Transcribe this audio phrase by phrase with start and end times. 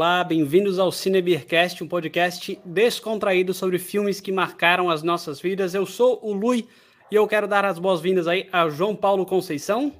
[0.00, 5.74] olá, bem-vindos ao Cinebeercast, um podcast descontraído sobre filmes que marcaram as nossas vidas.
[5.74, 6.66] Eu sou o Lui
[7.10, 9.92] e eu quero dar as boas-vindas aí a João Paulo Conceição.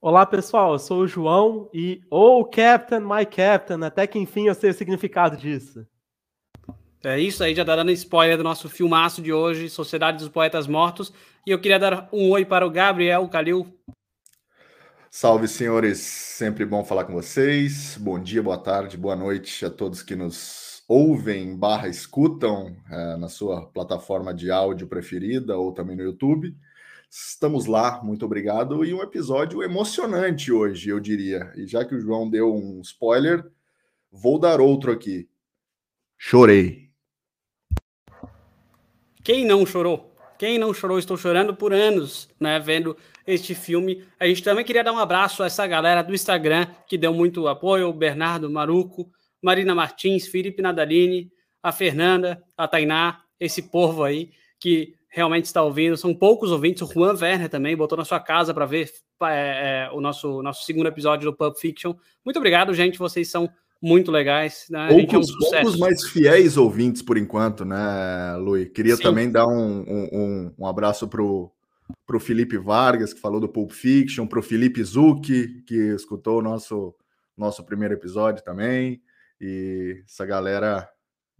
[0.00, 4.56] Olá pessoal, eu sou o João e oh Captain, my Captain, até que enfim eu
[4.56, 5.86] sei o significado disso.
[7.04, 10.66] É isso aí, já tá dando spoiler do nosso filmaço de hoje, Sociedade dos Poetas
[10.66, 11.12] Mortos.
[11.46, 13.72] E eu queria dar um oi para o Gabriel Calil.
[15.12, 15.98] Salve, senhores.
[15.98, 17.98] Sempre bom falar com vocês.
[17.98, 23.28] Bom dia, boa tarde, boa noite a todos que nos ouvem barra escutam é, na
[23.28, 26.56] sua plataforma de áudio preferida ou também no YouTube.
[27.10, 28.84] Estamos lá, muito obrigado.
[28.84, 31.52] E um episódio emocionante hoje, eu diria.
[31.56, 33.44] E já que o João deu um spoiler,
[34.12, 35.28] vou dar outro aqui.
[36.16, 36.88] Chorei.
[39.24, 40.14] Quem não chorou?
[40.38, 42.96] Quem não chorou, estou chorando por anos, né, vendo
[43.32, 44.04] este filme.
[44.18, 47.48] A gente também queria dar um abraço a essa galera do Instagram que deu muito
[47.48, 49.10] apoio, o Bernardo Maruco,
[49.42, 51.30] Marina Martins, Felipe Nadalini,
[51.62, 55.96] a Fernanda, a Tainá, esse povo aí que realmente está ouvindo.
[55.96, 56.82] São poucos ouvintes.
[56.82, 58.90] O Juan Werner também botou na sua casa para ver
[59.24, 61.94] é, é, o nosso, nosso segundo episódio do Pulp Fiction.
[62.24, 62.98] Muito obrigado, gente.
[62.98, 63.50] Vocês são
[63.82, 64.66] muito legais.
[64.70, 64.88] Né?
[64.88, 68.66] Poucos, é um poucos mais fiéis ouvintes por enquanto, né, Lui?
[68.66, 69.02] Queria Sim.
[69.02, 71.50] também dar um, um, um abraço pro
[72.06, 76.38] para o Felipe Vargas, que falou do Pulp Fiction, para o Felipe Zucchi, que escutou
[76.38, 76.94] o nosso,
[77.36, 79.02] nosso primeiro episódio também,
[79.40, 80.88] e essa galera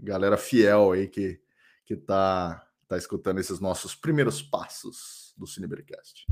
[0.03, 1.41] galera fiel aí que,
[1.84, 6.27] que tá, tá escutando esses nossos primeiros passos do Cinebercast.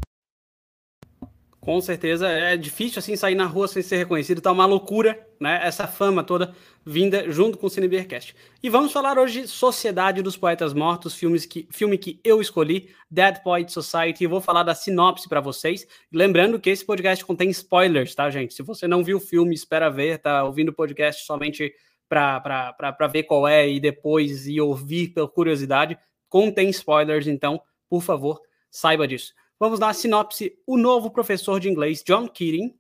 [1.69, 5.61] Com certeza é difícil assim sair na rua sem ser reconhecido, tá uma loucura, né?
[5.63, 8.35] Essa fama toda vinda junto com o Cinebeercast.
[8.63, 12.89] E vamos falar hoje de Sociedade dos Poetas Mortos, filmes que, filme que eu escolhi,
[13.11, 14.25] Dead Poet Society.
[14.25, 15.87] Eu vou falar da sinopse para vocês.
[16.11, 18.55] Lembrando que esse podcast contém spoilers, tá, gente?
[18.55, 21.71] Se você não viu o filme, espera ver, tá ouvindo o podcast somente
[22.09, 25.99] para ver qual é e depois e ouvir por curiosidade,
[26.31, 27.61] contém spoilers, então,
[27.91, 28.41] por favor,
[28.71, 29.35] saiba disso.
[29.61, 30.57] Vamos dar a sinopse.
[30.65, 32.79] O novo professor de inglês, John Keating,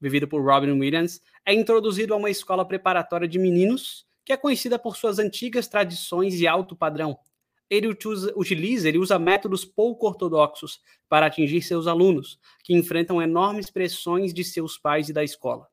[0.00, 4.78] vivido por Robin Williams, é introduzido a uma escola preparatória de meninos que é conhecida
[4.78, 7.18] por suas antigas tradições e alto padrão.
[7.68, 7.88] Ele
[8.36, 14.44] utiliza, ele usa métodos pouco ortodoxos para atingir seus alunos, que enfrentam enormes pressões de
[14.44, 15.66] seus pais e da escola.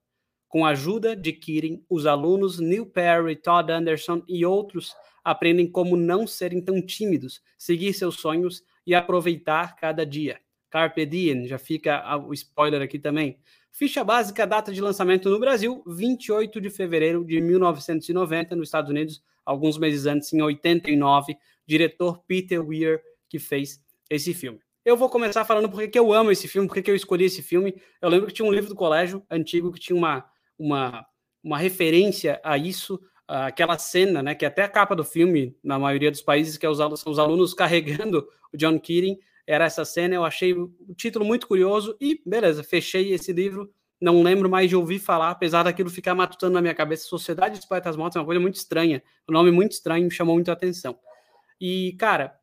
[0.47, 5.95] Com a ajuda de Keating, os alunos Neil Perry, Todd Anderson e outros aprendem como
[5.95, 10.39] não serem tão tímidos, seguir seus sonhos e aproveitar cada dia.
[10.69, 13.37] Carpe diem, já fica o spoiler aqui também.
[13.71, 19.23] Ficha básica, data de lançamento no Brasil, 28 de fevereiro de 1990, nos Estados Unidos,
[19.45, 24.59] alguns meses antes, em 89, diretor Peter Weir, que fez esse filme.
[24.83, 27.41] Eu vou começar falando porque que eu amo esse filme, porque que eu escolhi esse
[27.43, 27.75] filme.
[28.01, 30.25] Eu lembro que tinha um livro do colégio antigo que tinha uma,
[30.57, 31.05] uma,
[31.43, 32.99] uma referência a isso,
[33.31, 36.69] aquela cena, né, que até a capa do filme, na maioria dos países, que é
[36.69, 41.47] os, os alunos carregando o John Keating, era essa cena, eu achei o título muito
[41.47, 46.13] curioso e, beleza, fechei esse livro, não lembro mais de ouvir falar, apesar daquilo ficar
[46.13, 49.51] matutando na minha cabeça, Sociedade dos Poetas Mortos é uma coisa muito estranha, um nome
[49.51, 50.97] muito estranho, me chamou muito a atenção.
[51.59, 52.35] E, cara,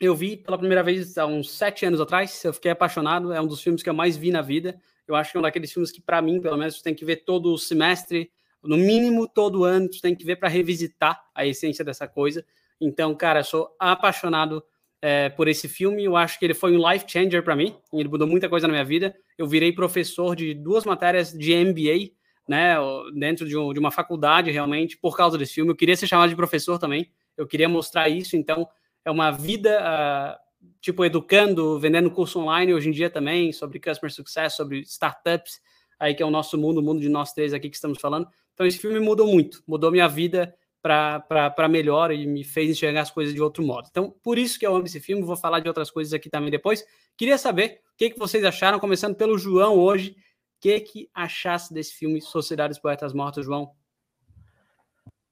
[0.00, 3.46] eu vi pela primeira vez há uns sete anos atrás, eu fiquei apaixonado, é um
[3.46, 5.92] dos filmes que eu mais vi na vida, eu acho que é um daqueles filmes
[5.92, 8.30] que, para mim, pelo menos, tem que ver todo o semestre,
[8.64, 12.44] no mínimo todo ano, tu tem que ver para revisitar a essência dessa coisa.
[12.80, 14.62] Então, cara, sou apaixonado
[15.00, 16.04] é, por esse filme.
[16.04, 17.76] Eu acho que ele foi um life changer para mim.
[17.92, 19.14] Ele mudou muita coisa na minha vida.
[19.36, 22.12] Eu virei professor de duas matérias de MBA,
[22.48, 22.76] né,
[23.14, 25.70] dentro de, um, de uma faculdade realmente, por causa desse filme.
[25.70, 27.10] Eu queria ser chamado de professor também.
[27.36, 28.36] Eu queria mostrar isso.
[28.36, 28.66] Então,
[29.04, 34.10] é uma vida, uh, tipo, educando, vendendo curso online hoje em dia também, sobre customer
[34.10, 35.60] success, sobre startups,
[35.98, 38.26] aí que é o nosso mundo, o mundo de nós três aqui que estamos falando.
[38.54, 43.10] Então, esse filme mudou muito, mudou minha vida para melhor e me fez enxergar as
[43.10, 43.88] coisas de outro modo.
[43.90, 46.50] Então, por isso que eu amo esse filme, vou falar de outras coisas aqui também
[46.50, 46.84] depois.
[47.16, 50.10] Queria saber o que, que vocês acharam, começando pelo João hoje.
[50.10, 53.72] O que, que achasse desse filme Sociedade dos Poetas Mortos, João?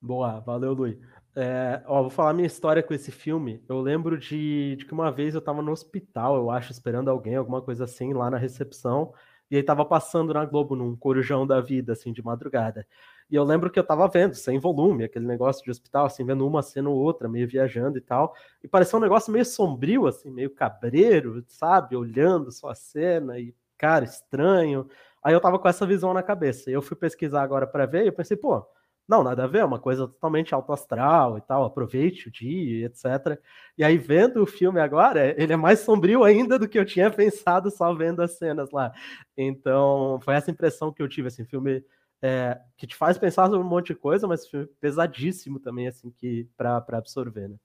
[0.01, 0.99] Boa, valeu, Luiz.
[1.35, 3.63] É, ó, vou falar minha história com esse filme.
[3.69, 7.37] Eu lembro de, de que uma vez eu estava no hospital, eu acho, esperando alguém,
[7.37, 9.15] alguma coisa assim, lá na recepção.
[9.51, 12.87] E aí tava passando na Globo num corujão da vida, assim, de madrugada.
[13.33, 16.47] E eu lembro que eu tava vendo, sem volume, aquele negócio de hospital, assim, vendo
[16.47, 18.35] uma cena ou outra, meio viajando e tal.
[18.63, 21.97] E parecia um negócio meio sombrio, assim, meio cabreiro, sabe?
[21.97, 24.87] Olhando só a cena e, cara, estranho.
[25.25, 26.69] Aí eu tava com essa visão na cabeça.
[26.69, 28.67] E eu fui pesquisar agora para ver e eu pensei, pô,
[29.09, 32.85] não, nada a ver, é uma coisa totalmente alto astral e tal, aproveite o dia,
[32.85, 33.41] etc.
[33.79, 37.09] E aí, vendo o filme agora, ele é mais sombrio ainda do que eu tinha
[37.11, 38.93] pensado só vendo as cenas lá.
[39.35, 41.83] Então, foi essa impressão que eu tive, assim, filme
[42.23, 46.11] é, que te faz pensar sobre um monte de coisa, mas filme pesadíssimo também, assim,
[46.13, 47.57] que para absorver, né?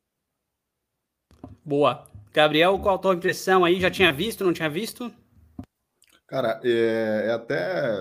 [1.63, 2.07] Boa.
[2.33, 3.79] Gabriel, qual a tua impressão aí?
[3.79, 5.13] Já tinha visto, não tinha visto?
[6.27, 7.99] Cara, é, é até,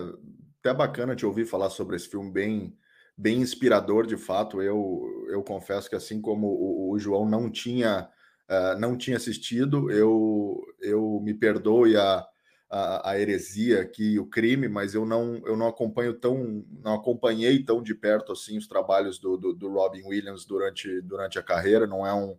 [0.61, 2.76] até bacana te ouvir falar sobre esse filme bem,
[3.17, 4.62] bem inspirador, de fato.
[4.62, 8.09] Eu, eu confesso que assim como o, o João não tinha,
[8.50, 12.26] uh, não tinha assistido, eu, eu me perdoe a,
[12.69, 17.63] a, a, heresia aqui, o crime, mas eu não, eu não acompanho tão, não acompanhei
[17.63, 21.87] tão de perto assim os trabalhos do, do, do Robin Williams durante, durante a carreira.
[21.87, 22.37] Não é um,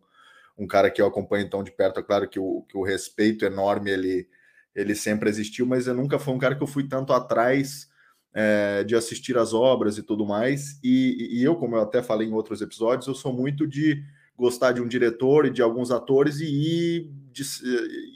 [0.58, 2.00] um cara que eu acompanho tão de perto.
[2.00, 4.28] É claro que o, que o respeito enorme ele,
[4.76, 7.88] ele sempre existiu, mas eu nunca fui um cara que eu fui tanto atrás
[8.34, 10.80] é, de assistir as obras e tudo mais.
[10.84, 14.04] E, e, eu, como eu até falei em outros episódios, eu sou muito de
[14.38, 17.44] gostar de um diretor e de alguns atores e ir, de,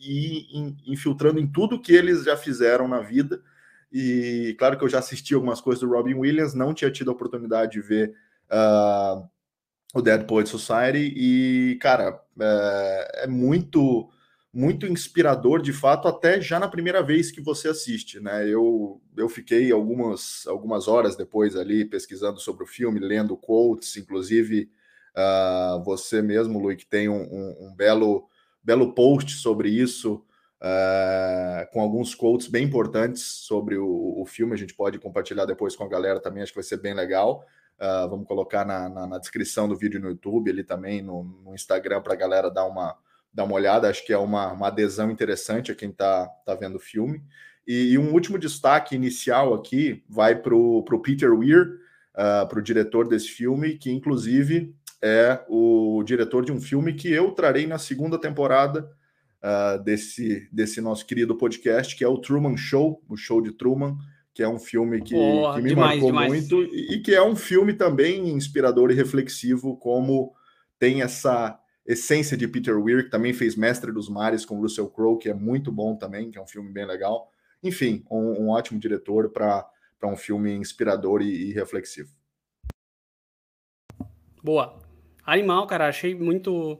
[0.03, 3.41] ir infiltrando em tudo que eles já fizeram na vida.
[3.91, 7.13] E claro que eu já assisti algumas coisas do Robin Williams, não tinha tido a
[7.13, 8.13] oportunidade de ver
[8.51, 9.27] uh,
[9.93, 14.09] o Dead Poet Society e, cara, é, é, muito
[14.53, 18.45] muito inspirador de fato até já na primeira vez que você assiste, né?
[18.49, 24.69] Eu, eu fiquei algumas algumas horas depois ali pesquisando sobre o filme, lendo quotes, inclusive
[25.15, 28.27] uh, você mesmo, Luiz, que tem um, um, um, belo
[28.63, 30.23] belo post sobre isso,
[30.61, 35.75] uh, com alguns quotes bem importantes sobre o, o filme, a gente pode compartilhar depois
[35.75, 37.43] com a galera também, acho que vai ser bem legal.
[37.79, 41.55] Uh, vamos colocar na, na, na, descrição do vídeo no YouTube, ali também no, no
[41.55, 42.95] Instagram, para a galera dar uma,
[43.33, 43.89] dar uma olhada.
[43.89, 47.23] Acho que é uma, uma adesão interessante a quem está tá vendo o filme.
[47.65, 51.79] E, e, um último destaque inicial aqui vai para o Peter Weir,
[52.13, 57.11] ah, para o diretor desse filme, que inclusive é o diretor de um filme que
[57.11, 58.89] eu trarei na segunda temporada
[59.43, 63.97] uh, desse, desse nosso querido podcast, que é o Truman Show, o show de Truman
[64.33, 66.31] que é um filme que, que me demais, marcou demais.
[66.31, 70.33] muito e, e que é um filme também inspirador e reflexivo, como
[70.79, 75.19] tem essa essência de Peter Weir, que também fez Mestre dos Mares com Russell Crowe,
[75.19, 77.29] que é muito bom também, que é um filme bem legal.
[77.61, 79.67] Enfim, um, um ótimo diretor para
[80.03, 82.09] um filme inspirador e, e reflexivo.
[84.43, 84.90] Boa.
[85.25, 86.79] Animal, cara, achei muito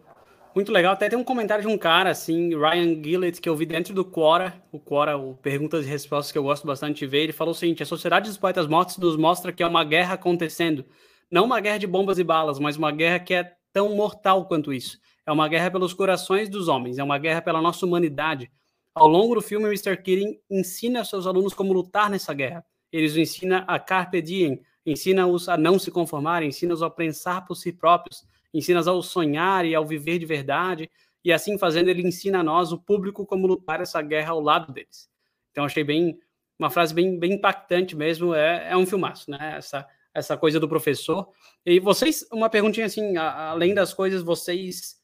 [0.54, 0.94] muito legal.
[0.94, 4.04] Até tem um comentário de um cara, assim, Ryan Gillett, que eu vi dentro do
[4.04, 7.24] Quora, o Quora, o Perguntas e Respostas, que eu gosto bastante de ver.
[7.24, 10.16] Ele falou o seguinte: a Sociedade dos Poetas Mortos nos mostra que é uma guerra
[10.16, 10.86] acontecendo.
[11.32, 14.74] Não uma guerra de bombas e balas, mas uma guerra que é tão mortal quanto
[14.74, 15.00] isso.
[15.26, 18.52] É uma guerra pelos corações dos homens, é uma guerra pela nossa humanidade.
[18.94, 19.96] Ao longo do filme, Mr.
[19.96, 22.66] Keating ensina seus alunos como lutar nessa guerra.
[22.92, 27.56] Ele os ensina a carpe diem, ensina-os a não se conformar, ensina-os a pensar por
[27.56, 30.90] si próprios, ensina ao sonhar e ao viver de verdade,
[31.24, 34.74] e assim fazendo, ele ensina a nós, o público, como lutar essa guerra ao lado
[34.74, 35.10] deles.
[35.52, 36.20] Então, achei bem
[36.58, 38.34] uma frase bem, bem impactante mesmo.
[38.34, 39.56] É, é um filmaço, né?
[39.58, 41.30] Essa, essa coisa do professor.
[41.66, 45.00] E vocês, uma perguntinha assim, a, além das coisas, vocês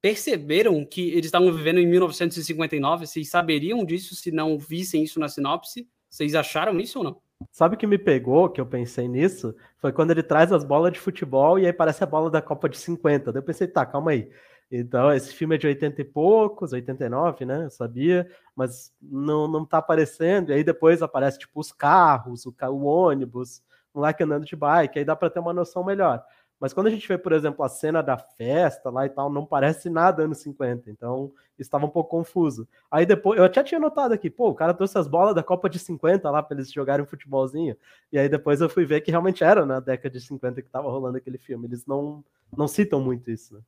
[0.00, 3.06] perceberam que eles estavam vivendo em 1959?
[3.06, 5.88] Vocês saberiam disso se não vissem isso na sinopse?
[6.08, 7.22] Vocês acharam isso ou não?
[7.50, 9.54] Sabe o que me pegou, que eu pensei nisso?
[9.78, 12.68] Foi quando ele traz as bolas de futebol e aí parece a bola da Copa
[12.68, 13.32] de 50.
[13.32, 14.30] Daí eu pensei, tá, calma aí.
[14.70, 17.64] Então, esse filme é de 80 e poucos, 89, né?
[17.64, 20.50] Eu sabia, mas não, não tá aparecendo.
[20.50, 24.98] E aí depois aparece, tipo, os carros, o, o ônibus, o moleque andando de bike,
[24.98, 26.22] aí dá para ter uma noção melhor.
[26.60, 29.46] Mas quando a gente vê, por exemplo, a cena da festa lá e tal, não
[29.46, 30.90] parece nada anos 50.
[30.90, 32.68] Então, estava um pouco confuso.
[32.90, 35.70] Aí depois, eu até tinha notado aqui, pô, o cara trouxe as bolas da Copa
[35.70, 37.74] de 50 lá para eles jogarem um futebolzinho.
[38.12, 40.90] E aí depois eu fui ver que realmente era na década de 50 que estava
[40.90, 41.66] rolando aquele filme.
[41.66, 42.22] Eles não,
[42.54, 43.60] não citam muito isso, né?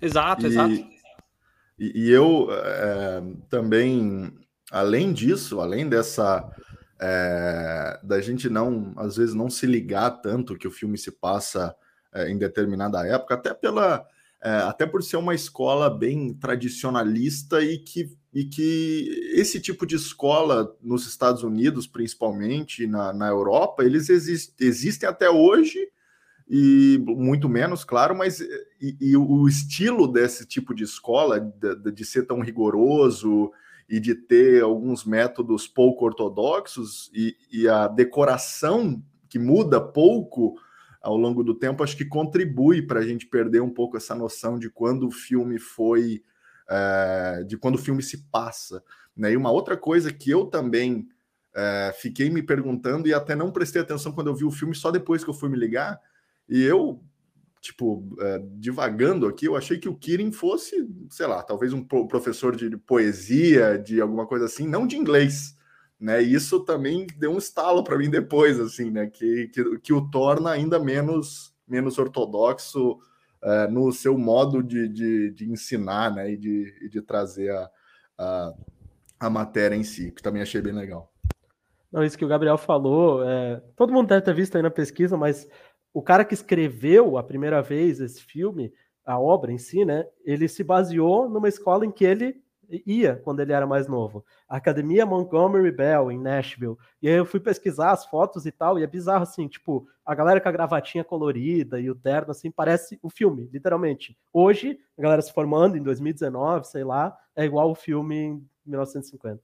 [0.00, 0.74] Exato, e, exato.
[1.78, 4.32] E, e eu é, também,
[4.72, 6.50] além disso, além dessa
[7.00, 11.74] é, da gente não, às vezes, não se ligar tanto que o filme se passa
[12.12, 14.06] é, em determinada época, até pela
[14.42, 19.96] é, até por ser uma escola bem tradicionalista e que, e que esse tipo de
[19.96, 25.78] escola nos Estados Unidos, principalmente na, na Europa, eles exist, existem até hoje
[26.48, 32.04] e muito menos, claro, mas e, e o estilo desse tipo de escola, de, de
[32.04, 33.52] ser tão rigoroso,
[33.90, 40.54] e de ter alguns métodos pouco ortodoxos e, e a decoração que muda pouco
[41.02, 44.60] ao longo do tempo, acho que contribui para a gente perder um pouco essa noção
[44.60, 46.22] de quando o filme foi,
[46.68, 48.80] é, de quando o filme se passa.
[49.16, 49.32] Né?
[49.32, 51.08] E uma outra coisa que eu também
[51.52, 54.92] é, fiquei me perguntando e até não prestei atenção quando eu vi o filme, só
[54.92, 56.00] depois que eu fui me ligar,
[56.48, 57.02] e eu
[57.60, 62.56] tipo, é, divagando aqui, eu achei que o Kirin fosse, sei lá, talvez um professor
[62.56, 65.56] de poesia, de alguma coisa assim, não de inglês,
[66.00, 66.22] né?
[66.22, 69.06] E isso também deu um estalo para mim depois, assim, né?
[69.06, 72.98] Que, que, que, o torna ainda menos, menos ortodoxo
[73.42, 76.32] é, no seu modo de, de, de, ensinar, né?
[76.32, 77.70] E de, de trazer a,
[78.18, 78.54] a,
[79.20, 81.12] a matéria em si, que também achei bem legal.
[81.92, 85.16] Não, isso que o Gabriel falou, é, todo mundo deve ter visto aí na pesquisa,
[85.16, 85.46] mas
[85.92, 88.72] o cara que escreveu a primeira vez esse filme,
[89.04, 90.06] a obra em si, né?
[90.24, 92.40] Ele se baseou numa escola em que ele
[92.86, 94.24] ia quando ele era mais novo.
[94.48, 96.76] A Academia Montgomery Bell, em Nashville.
[97.02, 100.14] E aí eu fui pesquisar as fotos e tal, e é bizarro, assim, tipo, a
[100.14, 104.16] galera com a gravatinha colorida e o terno, assim, parece o filme, literalmente.
[104.32, 109.42] Hoje, a galera se formando em 2019, sei lá, é igual o filme em 1950.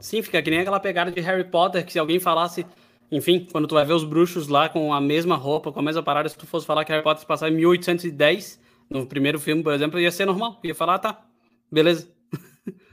[0.00, 2.66] Sim, fica que nem aquela pegada de Harry Potter, que se alguém falasse,
[3.10, 6.02] enfim, quando tu vai ver os bruxos lá com a mesma roupa, com a mesma
[6.02, 9.62] parada, se tu fosse falar que Harry Potter se passava em 1810, no primeiro filme,
[9.62, 10.60] por exemplo, ia ser normal.
[10.64, 11.26] Ia falar, ah, tá,
[11.70, 12.08] beleza.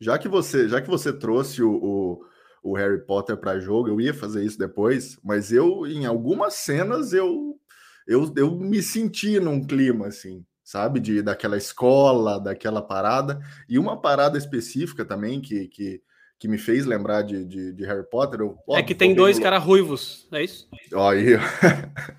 [0.00, 2.24] Já que você, já que você trouxe o, o,
[2.62, 7.12] o Harry Potter para jogo, eu ia fazer isso depois, mas eu, em algumas cenas,
[7.12, 7.58] eu,
[8.06, 11.00] eu, eu me senti num clima assim, sabe?
[11.00, 13.40] De, daquela escola, daquela parada.
[13.68, 16.02] E uma parada específica também que, que,
[16.44, 18.40] que me fez lembrar de, de, de Harry Potter.
[18.40, 20.68] Eu, ó, é que tem dois caras ruivos, é isso?
[20.92, 21.38] Ó, aí.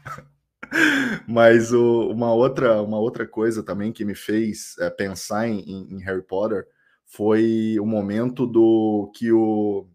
[1.30, 5.60] Mas o, uma, outra, uma outra coisa também que me fez é, pensar em,
[5.92, 6.66] em, Harry Potter
[7.06, 9.86] foi o momento do que o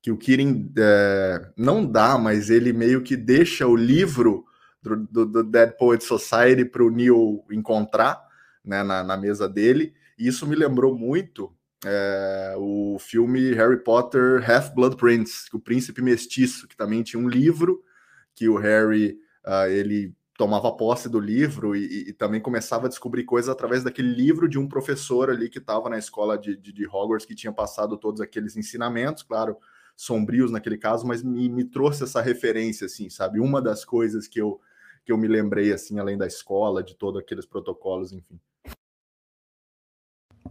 [0.00, 4.44] que o Kirin é, não dá, mas ele meio que deixa o livro
[4.80, 8.24] do, do, do Dead Poet Society para o Neil encontrar
[8.64, 9.94] né, na, na, mesa dele.
[10.16, 11.52] E isso me lembrou muito
[11.84, 17.82] é, o filme Harry Potter Half-Blood Prince, o Príncipe Mestiço, que também tinha um livro
[18.34, 23.24] que o Harry uh, ele tomava posse do livro e, e, também começava a descobrir
[23.24, 26.86] coisas através daquele livro de um professor ali que estava na escola de, de, de,
[26.86, 29.56] Hogwarts, que tinha passado todos aqueles ensinamentos, claro,
[29.96, 33.40] sombrios naquele caso, mas me, me, trouxe essa referência, assim, sabe?
[33.40, 34.60] Uma das coisas que eu,
[35.04, 38.38] que eu me lembrei, assim, além da escola, de todos aqueles protocolos, enfim.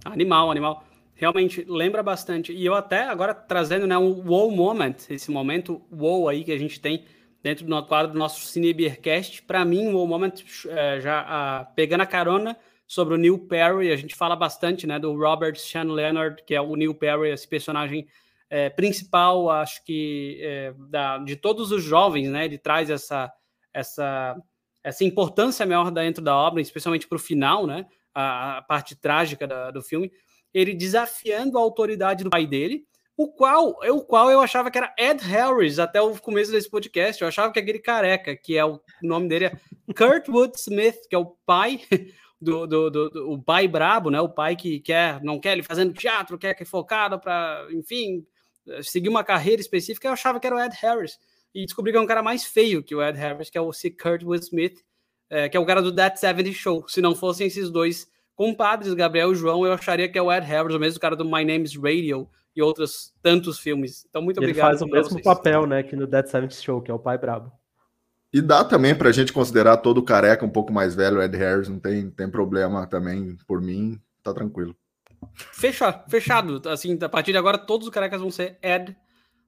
[0.04, 0.84] Animal, animal.
[1.18, 2.54] Realmente lembra bastante.
[2.54, 6.58] E eu até agora trazendo né, um wow moment, esse momento wow aí que a
[6.58, 7.04] gente tem
[7.42, 9.42] dentro do quadro do nosso Cinebeercast.
[9.44, 10.34] Para mim, o Moment,
[10.70, 15.00] é, já a, pegando a carona sobre o Neil Perry, a gente fala bastante né,
[15.00, 18.08] do Robert Sean Leonard, que é o Neil Perry, esse personagem
[18.50, 22.46] é, principal, acho que é, da, de todos os jovens, né?
[22.46, 23.32] Ele traz essa,
[23.74, 24.38] essa,
[24.84, 27.86] essa importância maior dentro da obra, especialmente para o final, né?
[28.14, 30.12] A, a parte trágica da, do filme.
[30.54, 32.86] Ele desafiando a autoridade do pai dele,
[33.18, 37.22] o qual, o qual eu achava que era Ed Harris até o começo desse podcast.
[37.22, 39.52] Eu achava que aquele careca, que é o, nome dele é
[39.94, 41.82] Kurtwood Smith, que é o pai
[42.40, 44.22] do, do, do, do, o pai brabo, né?
[44.22, 48.24] O pai que quer, não quer ele fazendo teatro, quer que é focado para, enfim,
[48.84, 50.08] seguir uma carreira específica.
[50.08, 51.18] Eu achava que era o Ed Harris
[51.56, 53.74] e descobri que é um cara mais feio que o Ed Harris, que é o
[53.74, 53.90] C.
[53.90, 54.84] Kurtwood Smith,
[55.28, 56.88] é, que é o cara do That 70 Show.
[56.88, 58.08] Se não fossem esses dois
[58.38, 61.26] compadres, Gabriel e João, eu acharia que é o Ed Harris, o mesmo cara do
[61.26, 64.06] My Name's Radio e outros tantos filmes.
[64.08, 64.70] Então, muito obrigado.
[64.70, 67.18] Ele faz o mesmo papel, né, que no Dead Seventh Show, que é o pai
[67.18, 67.52] brabo.
[68.32, 71.68] E dá também para a gente considerar todo careca um pouco mais velho, Ed Harris,
[71.68, 74.76] não tem, tem problema também, por mim, tá tranquilo.
[75.34, 76.62] Fechado, fechado.
[76.70, 78.96] Assim, a partir de agora, todos os carecas vão ser Ed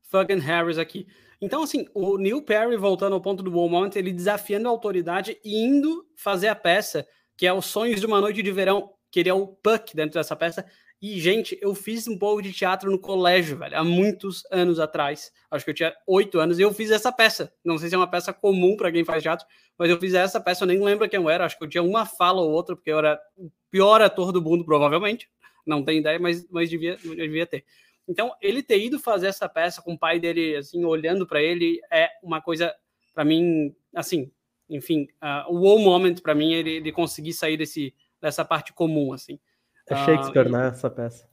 [0.09, 1.07] fucking Harris aqui.
[1.39, 5.63] Então, assim, o Neil Perry, voltando ao ponto do Moment, ele desafiando a autoridade e
[5.63, 7.05] indo fazer a peça,
[7.39, 10.19] que é os Sonhos de uma Noite de Verão, que ele é o Puck dentro
[10.19, 10.65] dessa peça,
[11.01, 15.31] e, gente, eu fiz um pouco de teatro no colégio, velho, há muitos anos atrás.
[15.49, 17.49] Acho que eu tinha oito anos e eu fiz essa peça.
[17.63, 20.41] Não sei se é uma peça comum para quem faz teatro, mas eu fiz essa
[20.41, 21.45] peça, eu nem lembro quem eu era.
[21.45, 24.41] Acho que eu tinha uma fala ou outra, porque eu era o pior ator do
[24.41, 25.29] mundo, provavelmente.
[25.65, 27.63] Não tenho ideia, mas, mas devia, devia ter.
[28.05, 31.79] Então, ele ter ido fazer essa peça com o pai dele, assim, olhando para ele,
[31.89, 32.75] é uma coisa,
[33.13, 34.29] para mim, assim,
[34.69, 39.13] enfim, uh, o wow moment para mim, ele, ele conseguir sair desse, dessa parte comum,
[39.13, 39.39] assim.
[39.89, 40.67] É Shakespeare, uh, né?
[40.67, 41.27] Essa peça.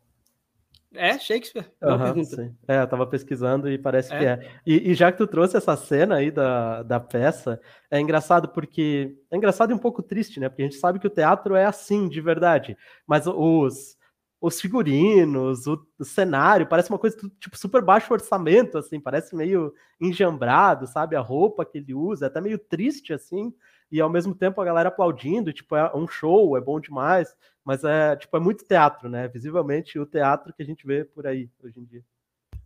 [0.95, 1.67] É Shakespeare?
[1.83, 2.55] Uhum, sim.
[2.67, 4.19] É, eu tava pesquisando e parece é?
[4.19, 4.51] que é.
[4.67, 9.15] E, e, já que tu trouxe essa cena aí da, da peça, é engraçado porque.
[9.31, 10.49] É engraçado e um pouco triste, né?
[10.49, 12.77] Porque a gente sabe que o teatro é assim, de verdade.
[13.07, 13.97] Mas os,
[14.41, 19.73] os figurinos, o, o cenário, parece uma coisa tipo super baixo orçamento, assim, parece meio
[20.01, 21.17] enjambrado, sabe?
[21.17, 23.53] A roupa que ele usa, é até meio triste, assim
[23.91, 27.85] e ao mesmo tempo a galera aplaudindo, tipo, é um show, é bom demais, mas
[27.85, 29.29] é, tipo, é muito teatro, né?
[29.29, 32.03] Visivelmente o teatro que a gente vê por aí hoje em dia.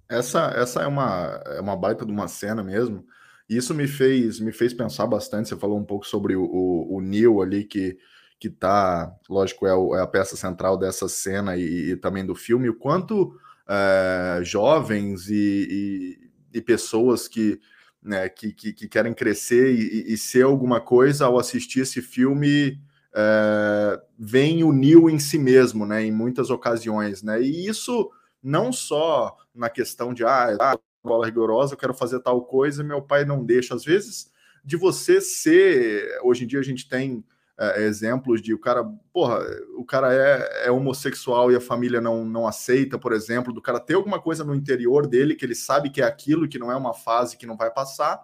[0.08, 3.04] Essa, essa é, uma, é uma baita de uma cena mesmo.
[3.48, 5.48] E isso me fez, me fez pensar bastante.
[5.48, 7.98] Você falou um pouco sobre o, o, o Neil ali, que,
[8.40, 12.34] que tá, lógico, é, o, é a peça central dessa cena e, e, também do
[12.34, 16.18] filme, o quanto é, jovens e,
[16.54, 17.60] e, e, pessoas que,
[18.02, 22.80] né, que, que, que, querem crescer e, ser alguma coisa ao assistir esse filme
[23.14, 28.10] é, vem unir em si mesmo, né, em muitas ocasiões, né, e isso
[28.42, 33.02] não só na questão de ah, ah bola rigorosa, eu quero fazer tal coisa, meu
[33.02, 33.74] pai não deixa.
[33.74, 34.30] Às vezes,
[34.64, 37.24] de você ser, hoje em dia a gente tem
[37.60, 39.38] é, exemplos de o cara, porra,
[39.76, 43.78] o cara é, é, homossexual e a família não, não aceita, por exemplo, do cara
[43.78, 46.76] ter alguma coisa no interior dele que ele sabe que é aquilo, que não é
[46.76, 48.18] uma fase que não vai passar,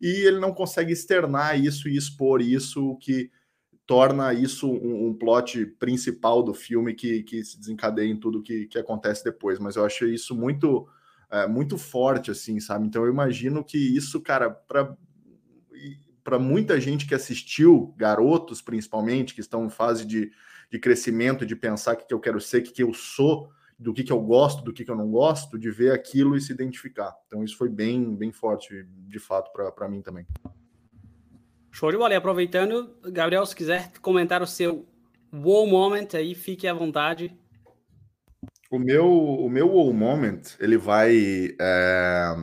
[0.00, 3.30] e ele não consegue externar isso e expor isso, que
[3.86, 8.66] torna isso um, um plot principal do filme que, que se desencadeia em tudo que,
[8.66, 9.58] que acontece depois.
[9.58, 10.88] Mas eu achei isso muito
[11.30, 12.86] é, muito forte, assim, sabe?
[12.86, 14.96] Então eu imagino que isso, cara, para
[16.28, 20.30] para muita gente que assistiu, garotos principalmente, que estão em fase de,
[20.70, 23.48] de crescimento, de pensar o que, que eu quero ser, o que, que eu sou,
[23.78, 26.40] do que, que eu gosto, do que, que eu não gosto, de ver aquilo e
[26.42, 27.16] se identificar.
[27.26, 30.26] Então isso foi bem, bem forte, de fato, para mim também.
[31.72, 32.12] Show de bola.
[32.12, 34.86] E aproveitando, Gabriel, se quiser comentar o seu
[35.32, 37.34] wow moment aí, fique à vontade.
[38.70, 42.36] O meu, o meu wow moment, ele vai, é,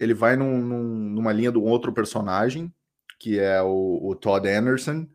[0.00, 2.72] ele vai num, num, numa linha do outro personagem,
[3.18, 5.06] que é o, o, Todd Anderson,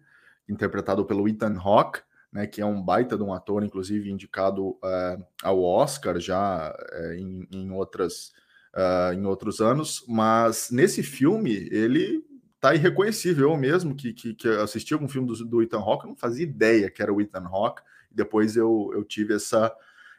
[0.47, 5.17] interpretado pelo Ethan Hawke, né, que é um baita de um ator, inclusive indicado é,
[5.43, 8.31] ao Oscar já é, em, em, outras,
[8.73, 12.23] uh, em outros anos, mas nesse filme ele
[12.59, 13.51] tá irreconhecível.
[13.51, 16.89] Eu mesmo que, que, que assisti algum filme do, do Ethan Hawke, não fazia ideia
[16.89, 19.73] que era o Ethan Hawke, depois eu, eu tive essa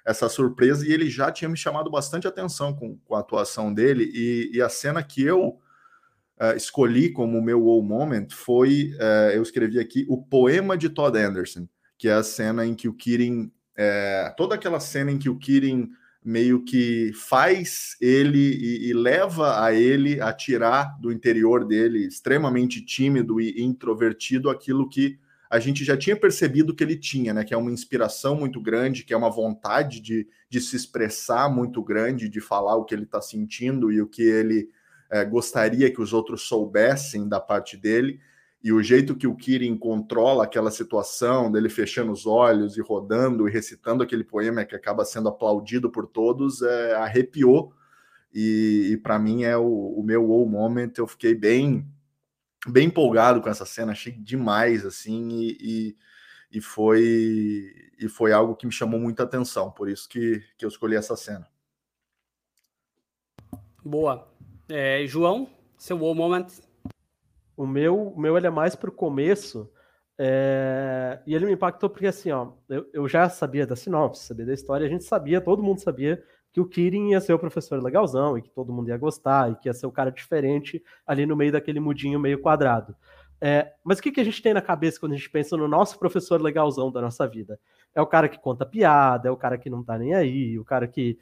[0.04, 4.10] essa surpresa e ele já tinha me chamado bastante atenção com, com a atuação dele.
[4.12, 5.60] E, e a cena que eu
[6.42, 11.16] uh, escolhi como meu wow moment foi, uh, eu escrevi aqui, o poema de Todd
[11.16, 15.28] Anderson, que é a cena em que o Kirin, uh, toda aquela cena em que
[15.28, 15.88] o Kirin
[16.24, 22.84] meio que faz ele e, e, leva a ele a tirar do interior dele, extremamente
[22.84, 25.18] tímido e introvertido, aquilo que
[25.50, 27.44] a gente já tinha percebido que ele tinha, né?
[27.44, 31.82] Que é uma inspiração muito grande, que é uma vontade de, de se expressar muito
[31.82, 34.70] grande, de falar o que ele está sentindo e o que ele
[35.12, 38.18] é, gostaria que os outros soubessem da parte dele.
[38.64, 43.46] E o jeito que o Kirin controla aquela situação, dele fechando os olhos e rodando
[43.46, 47.74] e recitando aquele poema que acaba sendo aplaudido por todos, é, arrepiou.
[48.32, 49.66] E, e para mim é o,
[49.98, 50.92] o meu wow moment.
[50.96, 51.86] Eu fiquei bem
[52.66, 58.54] bem empolgado com essa cena, achei demais, assim, e, e, e, foi e foi algo
[58.54, 61.46] que me chamou muita atenção, por isso que, que eu escolhi essa cena.
[63.84, 64.31] Boa.
[64.74, 66.46] É, João, seu wow moment?
[67.54, 69.70] O meu, o meu ele é mais pro começo,
[70.16, 71.20] é...
[71.26, 74.54] e ele me impactou porque, assim, ó, eu, eu já sabia da sinopse, sabia da
[74.54, 78.38] história, a gente sabia, todo mundo sabia que o Kirin ia ser o professor legalzão
[78.38, 81.36] e que todo mundo ia gostar e que ia ser o cara diferente ali no
[81.36, 82.96] meio daquele mudinho meio quadrado.
[83.44, 85.68] É, mas o que, que a gente tem na cabeça quando a gente pensa no
[85.68, 87.58] nosso professor legalzão da nossa vida?
[87.94, 90.64] É o cara que conta piada, é o cara que não tá nem aí, o
[90.64, 91.18] cara que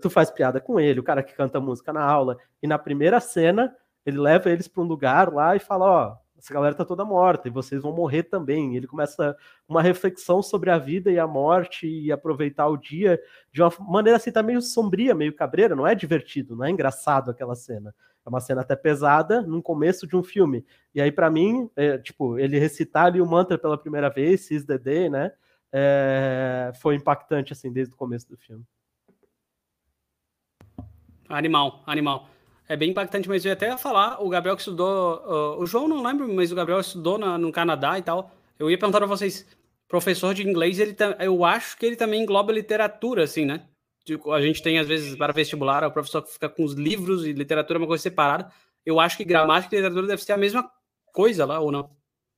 [0.00, 2.36] tu faz piada com ele, o cara que canta música na aula.
[2.62, 6.54] E na primeira cena, ele leva eles para um lugar lá e fala: Ó, essa
[6.54, 8.76] galera tá toda morta e vocês vão morrer também.
[8.76, 9.36] Ele começa
[9.68, 13.20] uma reflexão sobre a vida e a morte e aproveitar o dia
[13.52, 17.30] de uma maneira assim, tá meio sombria, meio cabreira, não é divertido, não é engraçado
[17.30, 17.94] aquela cena.
[18.24, 20.64] É uma cena até pesada no começo de um filme.
[20.94, 24.66] E aí, para mim, é, tipo, ele recitar ali o mantra pela primeira vez, Seize
[24.66, 25.32] the Day, né?
[25.72, 28.64] É, foi impactante, assim, desde o começo do filme.
[31.30, 32.28] Animal, animal
[32.70, 35.88] é bem impactante, mas eu ia até falar, o Gabriel que estudou, uh, o João
[35.88, 38.32] não lembro, mas o Gabriel estudou na, no Canadá e tal.
[38.56, 39.44] Eu ia perguntar para vocês,
[39.88, 43.64] professor de inglês, ele eu acho que ele também engloba literatura, assim, né?
[44.32, 47.32] A gente tem, às vezes, para vestibular, o professor que fica com os livros e
[47.32, 48.48] literatura é uma coisa separada.
[48.86, 50.70] Eu acho que gramática e literatura deve ser a mesma
[51.12, 51.90] coisa lá, ou não?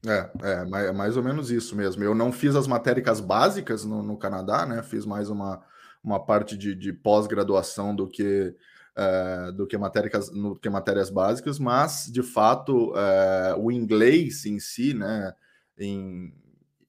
[0.07, 2.03] É, é, é mais ou menos isso mesmo.
[2.03, 4.83] Eu não fiz as matéricas básicas no, no Canadá, né?
[4.83, 5.63] Fiz mais uma,
[6.03, 8.55] uma parte de, de pós-graduação do que
[8.97, 14.59] uh, do que matérias, no, que matérias básicas, mas de fato uh, o inglês em
[14.59, 15.35] si, né,
[15.79, 16.33] em,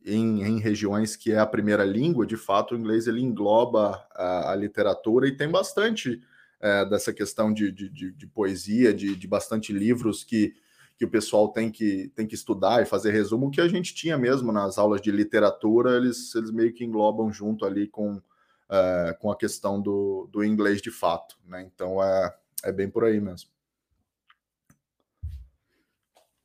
[0.05, 4.51] em, em, regiões que é a primeira língua, de fato o inglês ele engloba a,
[4.51, 6.21] a literatura e tem bastante
[6.61, 10.53] uh, dessa questão de, de, de, de poesia, de, de bastante livros que
[10.95, 14.17] que o pessoal tem que, tem que estudar e fazer resumo, que a gente tinha
[14.17, 18.21] mesmo nas aulas de literatura, eles, eles meio que englobam junto ali com,
[18.69, 21.37] é, com a questão do, do inglês de fato.
[21.45, 21.63] Né?
[21.63, 23.49] Então é, é bem por aí mesmo.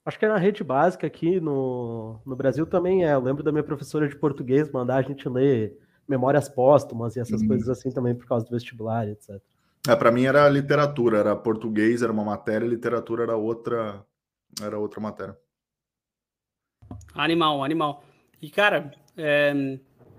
[0.04, 3.12] Acho que é na rede básica aqui no, no Brasil também é.
[3.12, 5.78] Eu lembro da minha professora de português mandar a gente ler
[6.08, 7.48] memórias póstumas e essas uhum.
[7.48, 9.38] coisas assim também por causa do vestibular, etc.
[9.86, 14.02] É, para mim era literatura, era português, era uma matéria, literatura era outra,
[14.62, 15.36] era outra matéria.
[17.14, 18.02] Animal, animal.
[18.40, 19.78] E cara, é,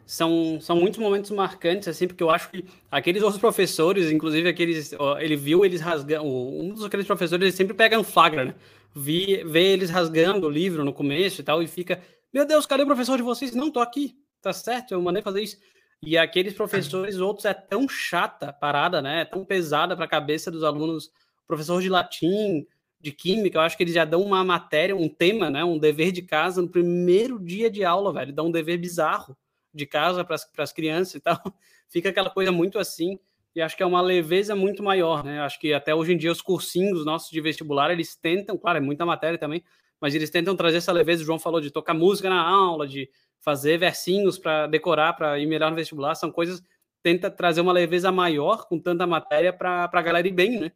[0.10, 4.92] são, são muitos momentos marcantes, assim, porque eu acho que aqueles outros professores, inclusive aqueles,
[4.98, 8.56] ó, ele viu eles rasgando, um dos aqueles professores, ele sempre pega um flagra, né?
[8.92, 12.02] Vi, vê eles rasgando o livro no começo e tal, e fica,
[12.34, 13.54] meu Deus, cadê o professor de vocês?
[13.54, 15.58] Não, tô aqui, tá certo, eu mandei fazer isso.
[16.02, 19.22] E aqueles professores, outros, é tão chata a parada, né?
[19.22, 21.12] É tão pesada para a cabeça dos alunos.
[21.46, 22.66] Professor de latim,
[23.00, 25.64] de química, eu acho que eles já dão uma matéria, um tema, né?
[25.64, 28.34] Um dever de casa no primeiro dia de aula, velho.
[28.34, 29.38] Dão um dever bizarro
[29.74, 31.38] de casa para as crianças e tal.
[31.90, 33.20] Fica aquela coisa muito assim.
[33.56, 35.42] E acho que é uma leveza muito maior, né?
[35.42, 38.82] Acho que até hoje em dia os cursinhos nossos de vestibular, eles tentam, claro, é
[38.82, 39.64] muita matéria também,
[40.00, 41.24] mas eles tentam trazer essa leveza.
[41.24, 45.48] O João falou de tocar música na aula, de fazer versinhos para decorar, para ir
[45.48, 46.62] melhor no vestibular, são coisas
[47.02, 50.72] tenta trazer uma leveza maior com tanta matéria para a galera ir bem, né?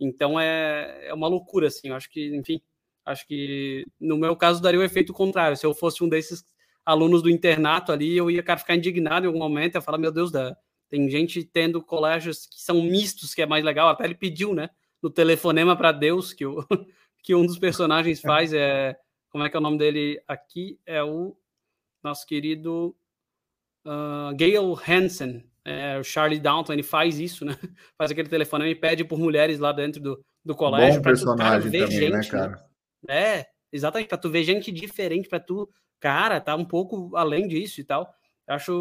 [0.00, 1.88] Então é, é uma loucura, assim.
[1.88, 2.60] Eu acho que, enfim,
[3.04, 5.56] acho que no meu caso daria o efeito contrário.
[5.56, 6.44] Se eu fosse um desses
[6.86, 10.12] alunos do internato ali, eu ia cara, ficar indignado em algum momento, ia falar, meu
[10.12, 10.56] Deus, da...
[10.88, 13.88] tem gente tendo colégios que são mistos, que é mais legal.
[13.88, 14.70] Até ele pediu, né?
[15.02, 16.64] No telefonema para Deus, que, o,
[17.22, 18.96] que um dos personagens faz é.
[19.28, 20.78] Como é que é o nome dele aqui?
[20.86, 21.36] É o
[22.02, 22.96] nosso querido
[23.84, 27.56] uh, Gail Hansen, é, o Charlie Downton, ele faz isso, né?
[27.98, 31.00] Faz aquele telefone e pede por mulheres lá dentro do, do colégio.
[31.00, 32.68] Bom personagem tu, cara, também, né, gente, né, cara?
[33.06, 33.38] Né?
[33.38, 35.68] É, exatamente, para tu ver gente diferente, para tu,
[36.00, 38.12] cara, tá um pouco além disso e tal.
[38.48, 38.72] Eu acho,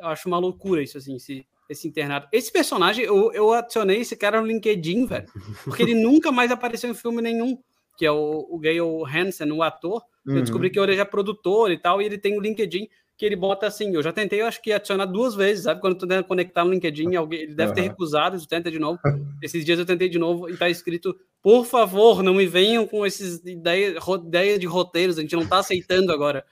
[0.00, 2.28] eu acho uma loucura isso, assim, esse, esse internato.
[2.32, 5.26] Esse personagem, eu, eu adicionei esse cara no LinkedIn, velho,
[5.64, 7.58] porque ele nunca mais apareceu em filme nenhum,
[7.96, 10.36] que é o, o Gail Hansen, o ator, Uhum.
[10.36, 13.36] Eu descobri que ele é produtor e tal, e ele tem o LinkedIn que ele
[13.36, 13.94] bota assim.
[13.94, 15.80] Eu já tentei, eu acho que adicionar duas vezes, sabe?
[15.80, 17.74] Quando tu tenta conectar no LinkedIn, alguém, ele deve uhum.
[17.74, 18.98] ter recusado, tu tenta de novo.
[19.42, 23.04] Esses dias eu tentei de novo e tá escrito: por favor, não me venham com
[23.04, 26.44] esses ideias, ideias de roteiros, a gente não tá aceitando agora,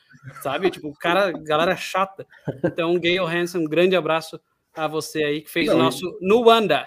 [0.42, 0.70] sabe?
[0.70, 2.26] Tipo, o cara, galera chata.
[2.64, 4.40] Então, Gail Hansen, um grande abraço
[4.74, 6.86] a você aí que fez não, o nosso No Wanda.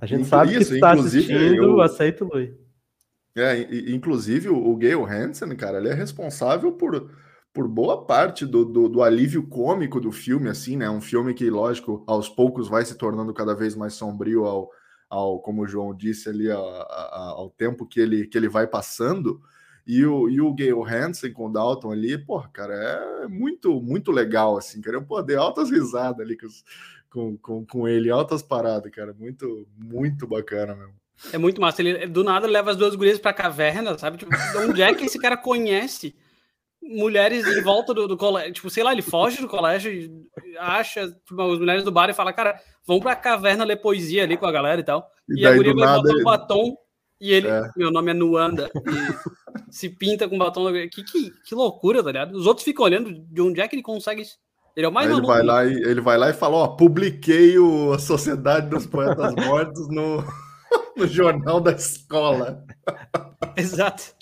[0.00, 1.80] A gente sabe isso, que tá assistindo, eu...
[1.80, 2.52] aceito, Luiz.
[3.36, 3.58] É,
[3.90, 7.10] inclusive o Gail Hansen, cara, ele é responsável por,
[7.52, 10.88] por boa parte do, do, do, alívio cômico do filme, assim, né?
[10.88, 14.70] Um filme que, lógico, aos poucos vai se tornando cada vez mais sombrio ao,
[15.10, 19.40] ao como o João disse ali, ao, ao tempo que ele, que ele vai passando.
[19.86, 22.74] E o, e o Gail Hansen com o Dalton ali, porra, cara,
[23.22, 24.96] é muito, muito legal, assim, cara.
[24.96, 26.48] Eu poder altas risadas ali com,
[27.10, 29.12] com, com, com ele, altas paradas, cara.
[29.12, 30.94] Muito, muito bacana mesmo.
[31.32, 31.82] É muito massa.
[31.82, 34.16] Ele do nada leva as duas gurias pra caverna, sabe?
[34.16, 36.14] Tipo, onde é que esse cara conhece
[36.82, 38.52] mulheres em volta do, do colégio?
[38.54, 40.10] Tipo, sei lá, ele foge do colégio e
[40.58, 44.36] acha tipo, as mulheres do bar e fala, cara, vamos pra caverna ler poesia ali
[44.36, 45.06] com a galera e tal.
[45.28, 46.20] E, e a guria vai botar ele...
[46.20, 46.76] um batom
[47.20, 47.62] e ele, é.
[47.76, 50.72] meu nome é Nuanda, e se pinta com batom.
[50.90, 52.34] Que, que, que loucura, tá ligado?
[52.34, 54.38] Os outros ficam olhando de onde é que ele consegue isso.
[54.76, 57.58] Ele é o mais ele vai lá e Ele vai lá e fala, ó, publiquei
[57.58, 60.24] o, a Sociedade dos Poetas Mortos no
[60.96, 62.64] no jornal da escola.
[63.56, 64.14] Exato.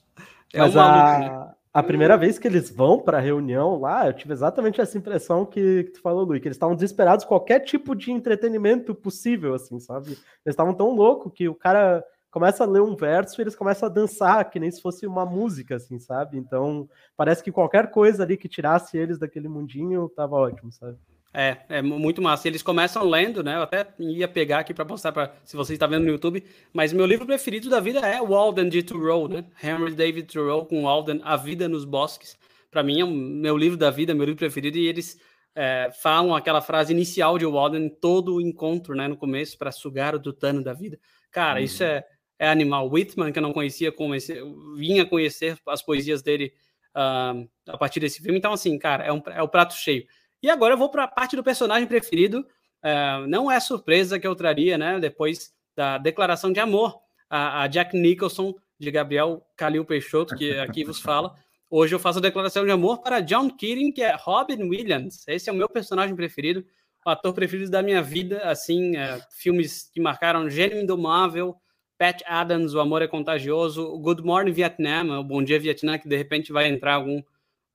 [0.53, 1.51] É Mas a, né?
[1.73, 5.47] a primeira vez que eles vão para a reunião lá, eu tive exatamente essa impressão
[5.47, 9.79] que, que tu falou, Luiz, que eles estavam desesperados qualquer tipo de entretenimento possível, assim,
[9.81, 10.09] sabe?
[10.09, 13.87] Eles estavam tão loucos que o cara começa a ler um verso e eles começam
[13.87, 16.39] a dançar, que nem se fosse uma música, assim, sabe?
[16.39, 20.97] Então, parece que qualquer coisa ali que tirasse eles daquele mundinho tava ótimo, sabe?
[21.35, 22.49] É, é muito massa.
[22.49, 23.57] Eles começam lendo, né?
[23.57, 26.43] Eu até ia pegar aqui para mostrar para se você está vendo no YouTube,
[26.73, 29.45] mas meu livro preferido da vida é Walden de Thoreau, né?
[29.63, 32.37] Henry David Thoreau com Walden, A Vida nos Bosques.
[32.71, 35.19] Para mim é o meu livro da vida, meu livro preferido e eles
[35.55, 40.15] é, falam aquela frase inicial de Walden todo o encontro, né, no começo para sugar
[40.15, 40.99] o tutano da vida.
[41.31, 41.65] Cara, uhum.
[41.65, 42.05] isso é,
[42.43, 42.91] é animal.
[42.91, 44.43] Whitman que eu não conhecia, comecei,
[44.77, 46.53] vinha conhecer as poesias dele
[46.97, 48.37] uh, a partir desse filme.
[48.37, 50.05] Então assim, cara, é, um, é o prato cheio.
[50.43, 52.41] E agora eu vou para a parte do personagem preferido.
[52.85, 54.99] Uh, não é surpresa que eu traria, né?
[54.99, 56.99] Depois da declaração de amor
[57.31, 61.37] a, a Jack Nicholson, de Gabriel Calil Peixoto, que aqui vos fala.
[61.71, 65.23] Hoje eu faço a declaração de amor para John Keating, que é Robin Williams.
[65.29, 66.67] Esse é o meu personagem preferido,
[67.07, 68.41] o ator preferido da minha vida.
[68.43, 71.57] Assim, é, filmes que marcaram Gênio Indomável,
[72.03, 76.17] Pat Adams, O Amor é Contagioso, Good Morning Vietnam, o Bom Dia Vietnã, que de
[76.17, 77.23] repente vai entrar algum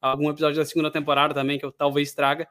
[0.02, 2.46] algum episódio da segunda temporada também que eu talvez traga.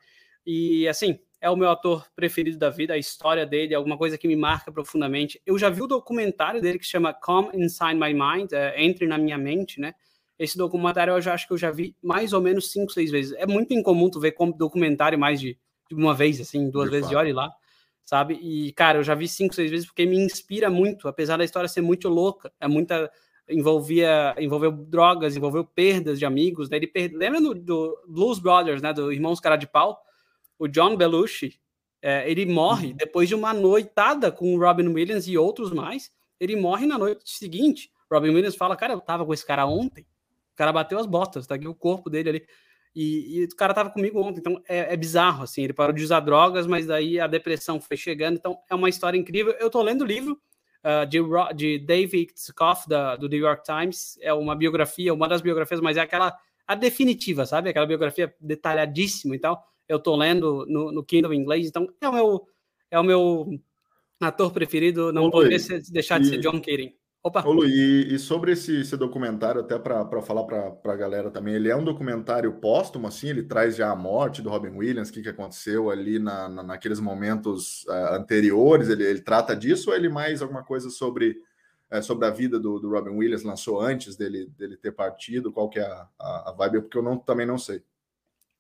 [0.47, 4.17] E assim, é o meu ator preferido da vida, a história dele é alguma coisa
[4.17, 5.39] que me marca profundamente.
[5.45, 9.19] Eu já vi o documentário dele que chama Come Inside My Mind, é, Entre na
[9.19, 9.93] Minha Mente, né?
[10.39, 13.35] Esse documentário eu já acho que eu já vi mais ou menos cinco, seis vezes.
[13.37, 15.59] É muito incomum tu ver documentário mais de
[15.93, 17.13] uma vez, assim, duas de vezes, fato.
[17.13, 17.53] e olhe lá,
[18.07, 18.39] sabe?
[18.41, 21.69] E, cara, eu já vi cinco, seis vezes porque me inspira muito, apesar da história
[21.69, 23.11] ser muito louca, é muita
[23.49, 26.79] envolvia envolveu drogas, envolveu perdas de amigos, né?
[26.79, 27.13] Ele per...
[27.13, 28.93] lembra do, do, Blues Brothers, né?
[28.93, 30.01] Do Irmãos Cara de Pau,
[30.59, 31.61] o John Belushi,
[32.01, 32.97] é, ele morre uhum.
[32.97, 36.11] depois de uma noitada com o Robin Williams e outros mais.
[36.39, 37.91] Ele morre na noite seguinte.
[38.11, 40.07] Robin Williams fala, cara, eu tava com esse cara ontem.
[40.53, 42.47] O cara bateu as botas, tá aqui o corpo dele ali.
[42.97, 45.63] E, e o cara tava comigo ontem, então é, é, bizarro, assim.
[45.63, 48.37] Ele parou de usar drogas, mas daí a depressão foi chegando.
[48.37, 49.53] Então é uma história incrível.
[49.61, 50.41] Eu tô lendo o livro,
[50.83, 51.21] uh, de,
[51.55, 54.19] de David Skoff, da, do New York Times.
[54.23, 56.35] É uma biografia, uma das biografias, mas é aquela
[56.67, 57.69] a definitiva, sabe?
[57.69, 59.63] Aquela biografia detalhadíssima e tal.
[59.87, 62.49] Eu tô lendo no, no Kindle em inglês, então é o meu,
[62.91, 63.61] é o meu
[64.21, 65.59] ator preferido, não poderia
[65.91, 66.95] deixar de ser John Keating.
[67.27, 67.45] Opa.
[67.45, 71.55] Ô, Lu, e, e, sobre esse, esse documentário, até para falar para a galera também,
[71.55, 75.13] ele é um documentário póstumo, assim, ele traz já a morte do Robin Williams, o
[75.13, 79.97] que, que aconteceu ali na, na naqueles momentos uh, anteriores, ele, ele trata disso ou
[79.97, 81.37] ele mais alguma coisa sobre,
[81.93, 85.69] uh, sobre a vida do, do Robin Williams, lançou antes dele, dele ter partido, qual
[85.69, 87.83] que é a, a, a vibe, porque eu não, também não sei.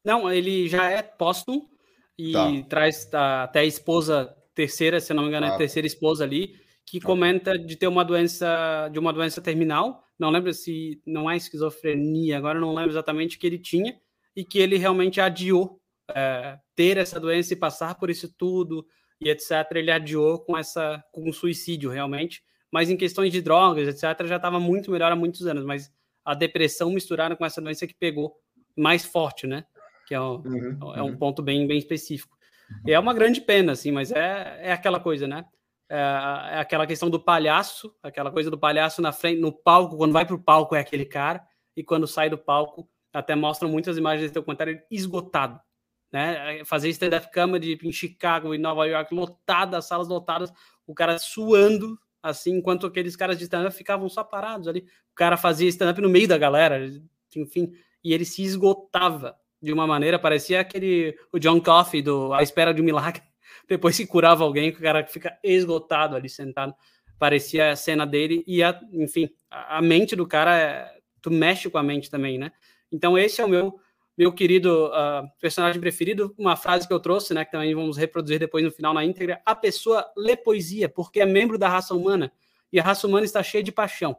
[0.05, 1.71] Não, ele já é póstumo
[2.19, 2.49] e tá.
[2.69, 5.57] traz tá, até a esposa terceira, se não me engano, é a ah.
[5.57, 10.05] terceira esposa ali, que comenta de ter uma doença, de uma doença terminal.
[10.17, 13.99] Não lembro se não é esquizofrenia, agora não lembro exatamente que ele tinha
[14.35, 15.81] e que ele realmente adiou
[16.15, 18.87] é, ter essa doença e passar por isso tudo
[19.21, 19.51] e etc.
[19.75, 24.27] Ele adiou com essa com o suicídio realmente, mas em questões de drogas, etc.
[24.27, 25.93] já estava muito melhor há muitos anos, mas
[26.25, 28.35] a depressão misturada com essa doença que pegou
[28.77, 29.65] mais forte, né?
[30.07, 31.17] Que é um, uhum, é um uhum.
[31.17, 32.37] ponto bem, bem específico.
[32.87, 35.45] E é uma grande pena, assim, mas é, é aquela coisa, né?
[35.89, 40.13] É, é, aquela questão do palhaço, aquela coisa do palhaço na frente, no palco, quando
[40.13, 41.43] vai para o palco é aquele cara,
[41.77, 45.61] e quando sai do palco, até mostram muitas imagens do documentário esgotado.
[46.13, 46.65] Né?
[46.65, 50.53] Fazer stand-up comedy em Chicago e Nova York, lotadas, salas lotadas,
[50.87, 54.81] o cara suando, assim, enquanto aqueles caras de stand-up ficavam só parados ali.
[55.13, 56.85] O cara fazia stand-up no meio da galera,
[57.35, 57.73] enfim,
[58.03, 62.75] e ele se esgotava de uma maneira, parecia aquele o John Coffey do A Espera
[62.75, 63.23] de um Milagre
[63.69, 66.75] depois que curava alguém, o cara fica esgotado ali sentado.
[67.19, 71.71] Parecia a cena dele e, a, enfim, a, a mente do cara, é, tu mexe
[71.71, 72.53] com a mente também, né?
[72.93, 73.79] Então esse é o meu
[74.17, 78.39] meu querido uh, personagem preferido, uma frase que eu trouxe, né, que também vamos reproduzir
[78.39, 82.33] depois no final na íntegra, a pessoa lê poesia porque é membro da raça humana
[82.73, 84.17] e a raça humana está cheia de paixão.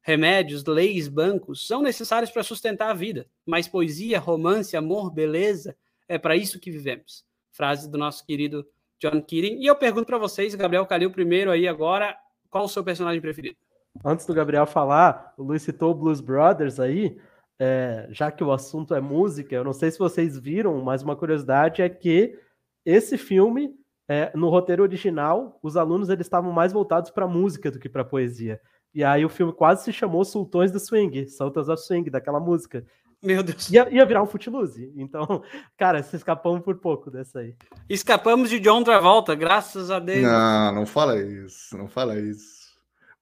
[0.00, 5.76] Remédios, leis, bancos são necessários para sustentar a vida, mas poesia, romance, amor, beleza,
[6.08, 7.25] é para isso que vivemos.
[7.56, 8.66] Frase do nosso querido
[9.00, 9.60] John Keating.
[9.60, 12.16] E eu pergunto para vocês, Gabriel Calil primeiro aí agora,
[12.50, 13.56] qual o seu personagem preferido?
[14.04, 17.18] Antes do Gabriel falar, o Luiz citou o Blues Brothers aí,
[17.58, 21.16] é, já que o assunto é música, eu não sei se vocês viram, mas uma
[21.16, 22.38] curiosidade é que
[22.84, 23.74] esse filme,
[24.06, 28.04] é, no roteiro original, os alunos eles estavam mais voltados para música do que para
[28.04, 28.60] poesia.
[28.94, 32.84] E aí o filme quase se chamou Sultões do Swing, Sultans of Swing, daquela música.
[33.22, 33.70] Meu Deus.
[33.70, 34.92] Ia, ia virar um footloose.
[34.96, 35.42] Então,
[35.76, 37.54] cara, se escapamos por pouco dessa aí.
[37.88, 40.22] Escapamos de John Travolta, graças a Deus.
[40.22, 42.66] Não, não fala isso, não fala isso.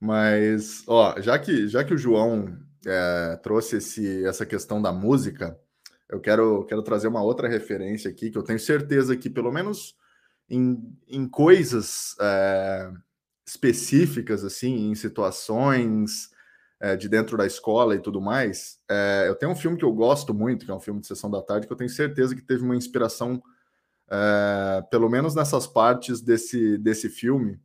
[0.00, 5.59] Mas, ó, já que, já que o João é, trouxe esse, essa questão da música,
[6.09, 9.96] eu quero, quero trazer uma outra referência aqui, que eu tenho certeza que, pelo menos
[10.48, 12.90] em, em coisas é,
[13.46, 16.33] específicas, assim, em situações
[16.80, 19.92] é, de dentro da escola e tudo mais, é, eu tenho um filme que eu
[19.92, 22.42] gosto muito, que é um filme de sessão da tarde, que eu tenho certeza que
[22.42, 23.42] teve uma inspiração,
[24.10, 27.60] é, pelo menos nessas partes desse, desse filme,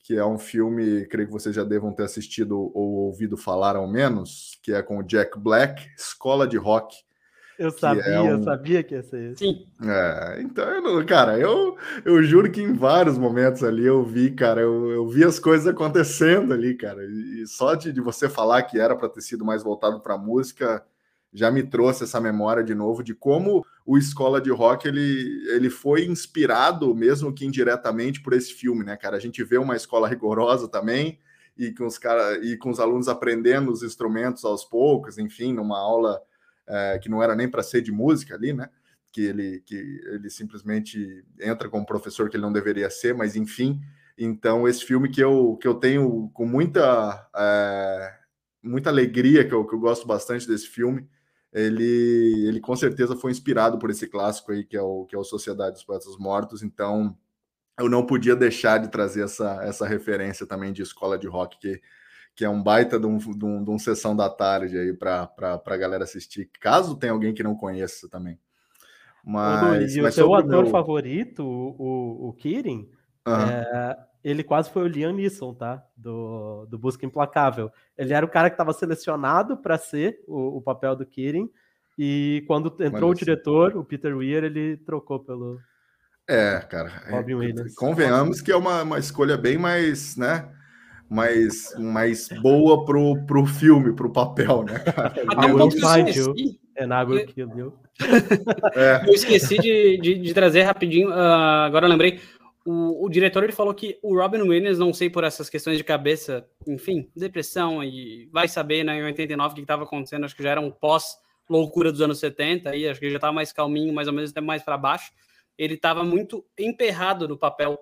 [0.00, 3.88] que é um filme, creio que vocês já devam ter assistido ou ouvido falar ao
[3.88, 6.96] menos, que é com o Jack Black, Escola de Rock.
[7.58, 8.30] Eu sabia, é um...
[8.30, 9.38] eu sabia que ia ser isso.
[9.38, 9.66] Sim.
[9.82, 14.60] É, então, eu, cara, eu, eu juro que em vários momentos ali eu vi, cara,
[14.60, 17.04] eu, eu vi as coisas acontecendo ali, cara.
[17.04, 20.84] E só de, de você falar que era para ter sido mais voltado para música,
[21.32, 25.70] já me trouxe essa memória de novo de como o Escola de Rock ele, ele
[25.70, 29.16] foi inspirado, mesmo que indiretamente, por esse filme, né, cara?
[29.16, 31.18] A gente vê uma escola rigorosa também
[31.56, 35.78] e com os cara e com os alunos aprendendo os instrumentos aos poucos, enfim, numa
[35.78, 36.20] aula
[36.68, 38.68] é, que não era nem para ser de música ali, né?
[39.12, 39.74] Que ele, que
[40.06, 43.80] ele simplesmente entra como professor que ele não deveria ser, mas enfim.
[44.18, 48.14] Então, esse filme que eu, que eu tenho com muita, é,
[48.62, 51.08] muita alegria, que eu, que eu gosto bastante desse filme,
[51.52, 55.18] ele, ele com certeza foi inspirado por esse clássico aí, que é o, que é
[55.18, 56.62] o Sociedade dos Poetas Mortos.
[56.62, 57.16] Então,
[57.78, 61.80] eu não podia deixar de trazer essa, essa referência também de escola de rock, que
[62.36, 65.32] que é um baita de um, de um, de um sessão da tarde aí para
[65.42, 68.38] a galera assistir, caso tenha alguém que não conheça também.
[69.24, 70.70] Mas, e mas o seu ator meu...
[70.70, 72.88] favorito, o, o, Kirin,
[73.26, 73.34] uhum.
[73.34, 75.82] é, ele quase foi o Liam Neeson, tá?
[75.96, 77.72] Do, do Busca Implacável.
[77.96, 81.50] Ele era o cara que estava selecionado para ser o, o, papel do Kirin,
[81.98, 85.58] e quando entrou o diretor, o Peter Weir, ele trocou pelo.
[86.28, 87.02] É, cara.
[87.08, 87.74] Robin é, Williams.
[87.74, 90.46] Convenhamos que é uma, uma escolha bem mais, né?
[91.08, 95.14] Mais, mais boa pro, pro filme, pro papel, né, cara?
[95.28, 96.60] Até eu esqueci.
[96.76, 97.72] É na água que eu...
[98.74, 99.02] É.
[99.08, 102.20] eu esqueci de, de, de trazer rapidinho, uh, agora eu lembrei,
[102.66, 105.84] o, o, diretor ele falou que o Robin Williams, não sei por essas questões de
[105.84, 110.42] cabeça, enfim, depressão e vai saber, né, em 89 o que estava acontecendo, acho que
[110.42, 111.16] já era um pós
[111.48, 114.40] loucura dos anos 70 aí, acho que já estava mais calminho, mais ou menos até
[114.40, 115.12] mais para baixo.
[115.56, 117.78] Ele estava muito emperrado no papel,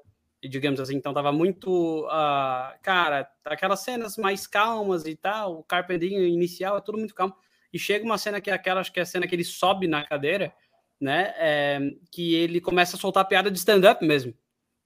[0.48, 6.22] digamos assim, então estava muito, uh, cara, aquelas cenas mais calmas e tal, o carpedinho
[6.22, 7.34] inicial é tudo muito calmo.
[7.72, 9.88] E chega uma cena que é aquela, acho que é a cena que ele sobe
[9.88, 10.52] na cadeira,
[11.00, 11.80] né, é,
[12.10, 14.34] que ele começa a soltar piada de stand-up mesmo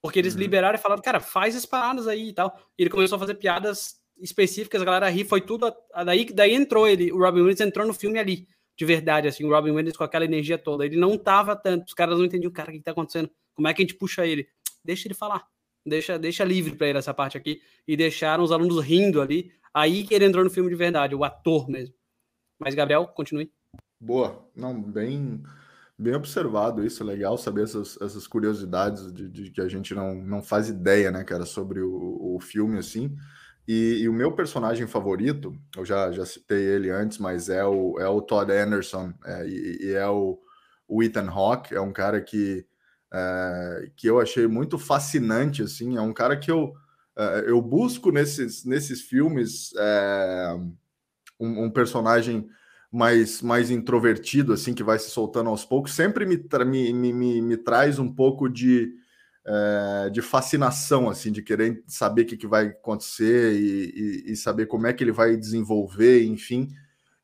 [0.00, 0.40] porque eles uhum.
[0.40, 2.56] liberaram e falaram, cara, faz as paradas aí e tal.
[2.78, 5.72] E ele começou a fazer piadas específicas, a galera ri, foi tudo.
[6.04, 9.50] daí, daí entrou ele, o Robin Williams entrou no filme ali, de verdade, assim, o
[9.50, 10.84] Robin Williams com aquela energia toda.
[10.84, 13.30] Ele não tava tanto, os caras não entendiam, cara, o que tá acontecendo?
[13.54, 14.48] Como é que a gente puxa ele?
[14.88, 15.46] Deixa ele falar.
[15.84, 17.60] Deixa, deixa livre para ele essa parte aqui.
[17.86, 19.52] E deixaram os alunos rindo ali.
[19.74, 21.94] Aí que ele entrou no filme de verdade, o ator mesmo.
[22.58, 23.52] Mas, Gabriel, continue.
[24.00, 24.50] Boa.
[24.56, 25.42] Não, bem
[26.00, 30.14] Bem observado isso, é legal saber essas, essas curiosidades de, de, que a gente não,
[30.14, 33.16] não faz ideia, né, cara, sobre o, o filme, assim.
[33.66, 37.98] E, e, o meu personagem favorito, eu já, já citei ele antes, mas é o,
[37.98, 40.38] é o Todd Anderson, é, e, e, é o,
[40.86, 42.64] o Ethan Hawke, é um cara que,
[43.12, 46.74] é, que eu achei muito fascinante, assim, é um cara que eu,
[47.16, 50.56] é, eu busco nesses, nesses filmes é,
[51.40, 52.48] um, um personagem
[52.90, 56.36] mais, mais introvertido, assim, que vai se soltando aos poucos, sempre me,
[56.92, 58.94] me, me, me traz um pouco de,
[59.46, 64.36] é, de fascinação, assim, de querer saber o que, que vai acontecer e, e, e,
[64.36, 66.68] saber como é que ele vai desenvolver, enfim.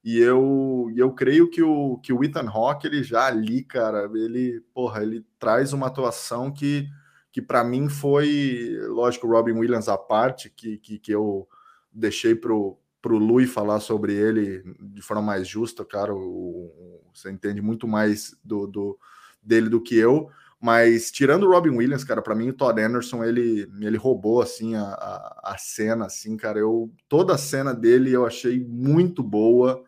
[0.04, 4.60] E eu, eu creio que o, que o Ethan Hawke, ele já ali, cara, ele,
[4.74, 6.86] porra, ele traz uma atuação que,
[7.32, 11.48] que para mim foi, lógico, Robin Williams à parte, que, que, que eu
[11.90, 17.30] deixei pro para o Lui falar sobre ele de forma mais justa, cara, o, você
[17.30, 18.98] entende muito mais do, do,
[19.42, 23.22] dele do que eu, mas tirando o Robin Williams, cara, para mim o Todd Anderson,
[23.22, 28.10] ele, ele roubou, assim, a, a, a, cena, assim, cara, eu, toda a cena dele
[28.10, 29.84] eu achei muito boa,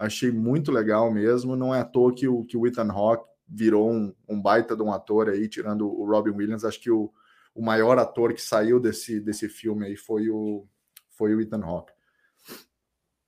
[0.00, 3.90] achei muito legal mesmo, não é à toa que o, que o Ethan Hawke virou
[3.90, 7.12] um, um baita de um ator aí, tirando o Robin Williams, acho que o,
[7.54, 10.66] o maior ator que saiu desse, desse filme aí foi o,
[11.10, 11.92] foi o Ethan Hawke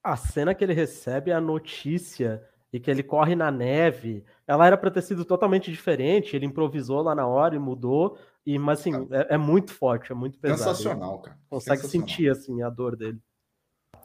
[0.02, 4.76] a cena que ele recebe a notícia e que ele corre na neve, ela era
[4.76, 6.34] para ter sido totalmente diferente.
[6.34, 8.18] Ele improvisou lá na hora e mudou.
[8.44, 10.58] E, mas assim, é, é muito forte, é muito pesado.
[10.58, 11.38] Sensacional, cara.
[11.48, 12.08] Consegue Sensacional.
[12.08, 13.20] sentir assim a dor dele.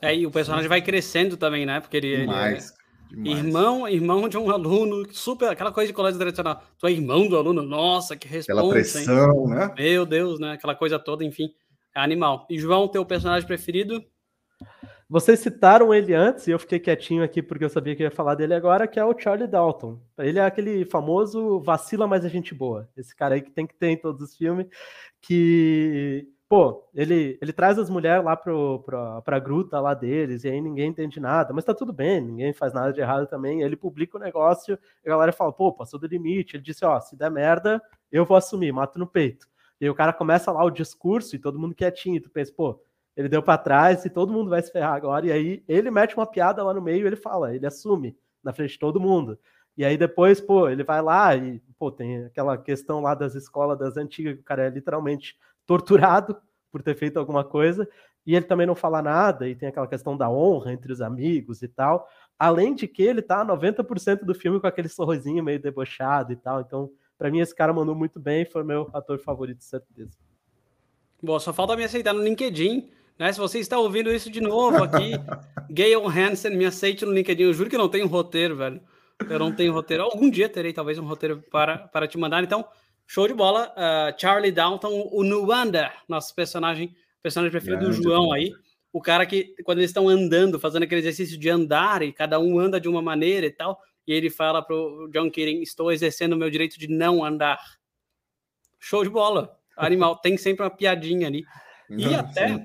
[0.02, 0.70] É, e o personagem Sim.
[0.70, 1.80] vai crescendo também, né?
[1.80, 2.74] Porque ele, Demais.
[3.12, 6.62] ele é irmão, irmão de um aluno, super, aquela coisa de colégio tradicional.
[6.78, 9.56] Tu é irmão do aluno, nossa, que responsa, Aquela pressão, hein?
[9.56, 9.74] né?
[9.78, 10.54] Meu Deus, né?
[10.54, 11.54] Aquela coisa toda, enfim,
[11.96, 12.46] é animal.
[12.50, 14.04] E João, teu personagem preferido?
[15.10, 18.36] Vocês citaram ele antes e eu fiquei quietinho aqui porque eu sabia que ia falar
[18.36, 20.02] dele agora, que é o Charlie Dalton.
[20.18, 22.90] Ele é aquele famoso vacila, mas é gente boa.
[22.98, 24.68] Esse cara aí que tem que ter em todos os filmes,
[25.22, 30.50] que, pô, ele, ele traz as mulheres lá pro, pro, pra gruta lá deles e
[30.50, 33.62] aí ninguém entende nada, mas tá tudo bem, ninguém faz nada de errado também.
[33.62, 36.56] Ele publica o negócio a galera fala, pô, passou do limite.
[36.56, 37.82] Ele disse, ó, se der merda,
[38.12, 39.48] eu vou assumir, mato no peito.
[39.80, 42.52] E aí o cara começa lá o discurso e todo mundo quietinho, e tu pensa,
[42.56, 42.82] pô,
[43.16, 45.26] ele deu para trás e todo mundo vai se ferrar agora.
[45.26, 48.72] E aí ele mete uma piada lá no meio ele fala, ele assume na frente
[48.72, 49.38] de todo mundo.
[49.76, 53.78] E aí depois, pô, ele vai lá e, pô, tem aquela questão lá das escolas
[53.78, 56.36] das antigas, que o cara é literalmente torturado
[56.72, 57.88] por ter feito alguma coisa,
[58.26, 61.62] e ele também não fala nada, e tem aquela questão da honra entre os amigos
[61.62, 62.08] e tal.
[62.40, 66.62] Além de que ele tá 90% do filme com aquele sorrisinho meio debochado e tal.
[66.62, 70.18] Então, para mim, esse cara mandou muito bem, foi meu ator favorito, certeza.
[71.22, 73.34] Bom, só falta me aceitar no LinkedIn né?
[73.34, 75.14] Se você está ouvindo isso de novo aqui,
[75.72, 77.44] Gail Hansen, me aceite no LinkedIn.
[77.44, 78.82] Eu juro que não tenho roteiro, velho.
[79.28, 80.04] Eu não tenho roteiro.
[80.04, 82.44] Algum dia terei talvez um roteiro para, para te mandar.
[82.44, 82.66] Então,
[83.08, 83.74] show de bola.
[83.76, 86.94] Uh, Charlie Downton, o Nuanda, nosso personagem,
[87.24, 88.54] personagem preferido do João aí.
[88.92, 92.60] O cara que, quando eles estão andando, fazendo aquele exercício de andar, e cada um
[92.60, 96.38] anda de uma maneira e tal, e ele fala pro John Keating: Estou exercendo o
[96.38, 97.60] meu direito de não andar.
[98.80, 99.58] Show de bola.
[99.76, 100.18] Animal.
[100.22, 101.44] Tem sempre uma piadinha ali.
[101.90, 102.64] Não, e até.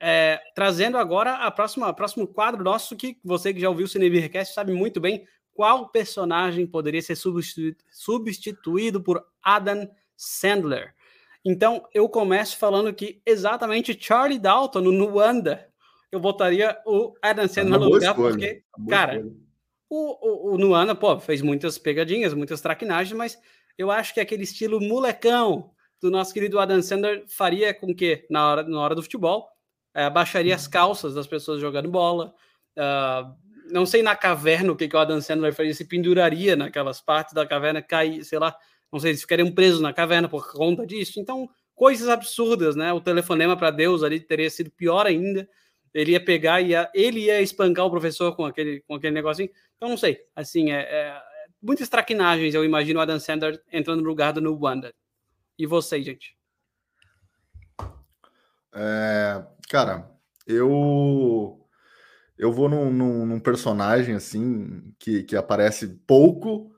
[0.00, 4.52] É, trazendo agora a próxima próximo quadro nosso, que você que já ouviu o Cinebeercast
[4.52, 5.24] sabe muito bem
[5.54, 10.94] qual personagem poderia ser substitu substituído por Adam Sandler?
[11.44, 15.68] Então, eu começo falando que exatamente Charlie Dalton no Wanda,
[16.10, 18.30] eu botaria o Adam Sandler no lugar, escolha.
[18.30, 19.26] porque, cara,
[19.88, 23.38] o, o, o Nuana, pô, fez muitas pegadinhas, muitas traquinagens, mas
[23.76, 28.50] eu acho que aquele estilo molecão do nosso querido Adam Sandler faria com que, na
[28.50, 29.48] hora, na hora do futebol,
[29.94, 32.34] é, baixaria as calças das pessoas jogando bola.
[32.76, 33.34] Uh,
[33.70, 37.34] não sei na caverna o que, que o Adam Sandler faria, se penduraria naquelas partes
[37.34, 38.56] da caverna, cair, sei lá,
[38.92, 41.18] não sei, se ficariam presos na caverna por conta disso.
[41.18, 42.92] Então, coisas absurdas, né?
[42.92, 45.48] O telefonema para Deus ali teria sido pior ainda.
[45.92, 49.50] Ele ia pegar e ele ia espancar o professor com aquele, com aquele negocinho.
[49.76, 50.20] Então, não sei.
[50.34, 51.22] Assim, é, é
[51.60, 54.94] muitas traquinagens, eu imagino o Adam Sandler entrando no lugar do No Wonder.
[55.58, 56.36] E você, gente?
[58.74, 60.10] É, cara,
[60.46, 61.63] eu
[62.38, 66.70] eu vou num, num, num, personagem assim que, que aparece pouco,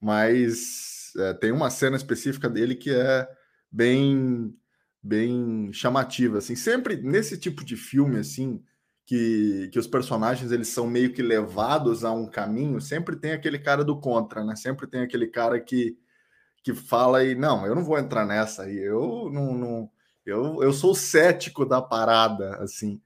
[0.00, 3.28] mas é, tem uma cena específica dele que é
[3.70, 4.54] bem
[5.02, 6.56] bem chamativa assim.
[6.56, 8.62] Sempre nesse tipo de filme assim
[9.06, 13.58] que, que os personagens eles são meio que levados a um caminho, sempre tem aquele
[13.58, 14.54] cara do contra, né?
[14.56, 15.96] Sempre tem aquele cara que
[16.62, 18.76] que fala e não, eu não vou entrar nessa aí.
[18.76, 19.90] Eu não, não
[20.26, 23.00] eu, eu sou cético da parada, assim.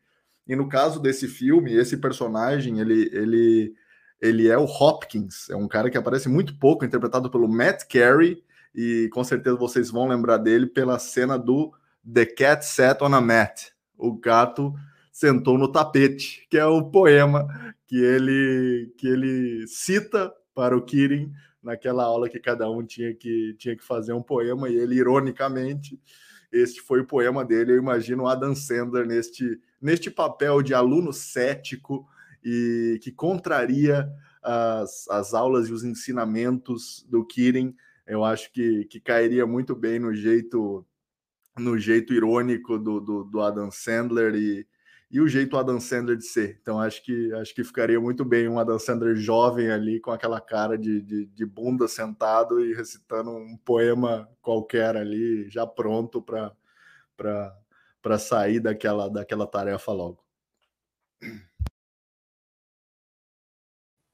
[0.52, 3.74] E no caso desse filme, esse personagem, ele, ele,
[4.20, 8.44] ele é o Hopkins, é um cara que aparece muito pouco, interpretado pelo Matt Carey,
[8.74, 11.72] e com certeza vocês vão lembrar dele pela cena do
[12.12, 14.74] The Cat Sat on a Mat, o gato
[15.10, 17.48] sentou no tapete, que é o poema
[17.86, 21.32] que ele, que ele cita para o Kirin
[21.62, 25.98] naquela aula que cada um tinha que, tinha que fazer um poema, e ele, ironicamente,
[26.52, 27.72] este foi o poema dele.
[27.72, 32.06] Eu imagino Adam Sandler neste, neste papel de aluno cético
[32.44, 34.08] e que contraria
[34.42, 37.74] as, as aulas e os ensinamentos do Kirin.
[38.06, 40.84] Eu acho que, que cairia muito bem no jeito
[41.58, 44.66] no jeito irônico do, do, do Adam Sandler e,
[45.12, 46.58] e o jeito Adam Sandler de ser.
[46.62, 50.40] Então acho que acho que ficaria muito bem um Adam Sandler jovem ali com aquela
[50.40, 56.56] cara de, de, de bunda sentado e recitando um poema qualquer ali, já pronto para
[58.00, 60.24] para sair daquela daquela tarefa logo.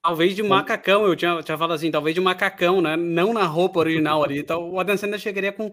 [0.03, 2.97] Talvez de macacão, eu tinha, tinha falado assim, talvez de macacão, né?
[2.97, 4.39] Não na roupa original ali.
[4.39, 5.73] Então o Adam Sandler chegaria com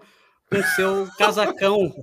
[0.50, 1.94] com seu casacão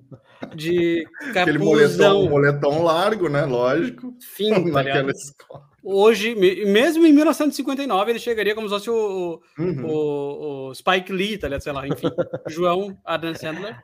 [0.55, 1.43] de capuzão.
[1.43, 3.45] Aquele moletom, moletom largo, né?
[3.45, 4.15] Lógico.
[4.21, 5.73] Fim, tá escola.
[5.85, 9.85] Hoje, mesmo em 1959, ele chegaria como se fosse o, uhum.
[9.85, 11.63] o, o, Spike Lee, tá ligado?
[11.63, 12.07] Sei lá, enfim.
[12.49, 13.77] João Adam Sandler.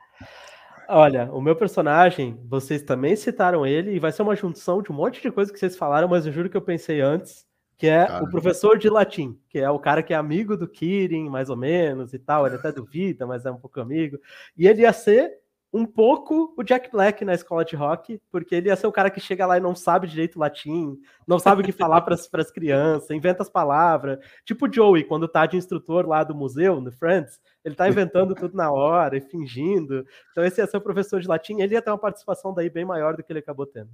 [0.87, 4.95] Olha, o meu personagem, vocês também citaram ele, e vai ser uma junção de um
[4.95, 7.48] monte de coisa que vocês falaram, mas eu juro que eu pensei antes
[7.79, 8.25] que é cara.
[8.25, 11.55] o professor de latim, que é o cara que é amigo do Kirin, mais ou
[11.55, 14.19] menos, e tal, ele até duvida, mas é um pouco amigo.
[14.57, 15.39] E ele ia ser
[15.71, 19.09] um pouco o Jack Black na escola de rock, porque ele ia ser o cara
[19.09, 22.27] que chega lá e não sabe direito latim, não sabe o que falar para as
[22.51, 24.19] crianças, inventa as palavras.
[24.43, 28.35] Tipo o Joey, quando tá de instrutor lá do museu, no Friends, ele tá inventando
[28.35, 30.05] tudo na hora e fingindo.
[30.31, 32.83] Então esse ia ser o professor de latim, ele ia ter uma participação daí bem
[32.83, 33.89] maior do que ele acabou tendo.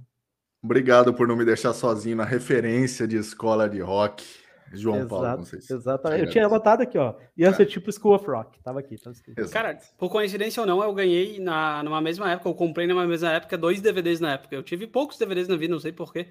[0.66, 4.24] Obrigado por não me deixar sozinho na referência de escola de rock.
[4.72, 6.24] João Exato, Paulo, não sei se Exatamente.
[6.24, 7.14] Eu tinha anotado aqui, ó.
[7.36, 7.66] Ia ser é.
[7.66, 8.60] tipo School of Rock.
[8.64, 9.48] Tava aqui, tava escrito.
[9.48, 13.30] Cara, por coincidência ou não, eu ganhei na, numa mesma época, eu comprei numa mesma
[13.30, 14.56] época dois DVDs na época.
[14.56, 16.26] Eu tive poucos DVDs na vida, não sei porquê.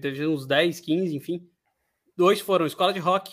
[0.00, 1.46] Teve uns 10, 15, enfim.
[2.16, 3.30] Dois foram Escola de Rock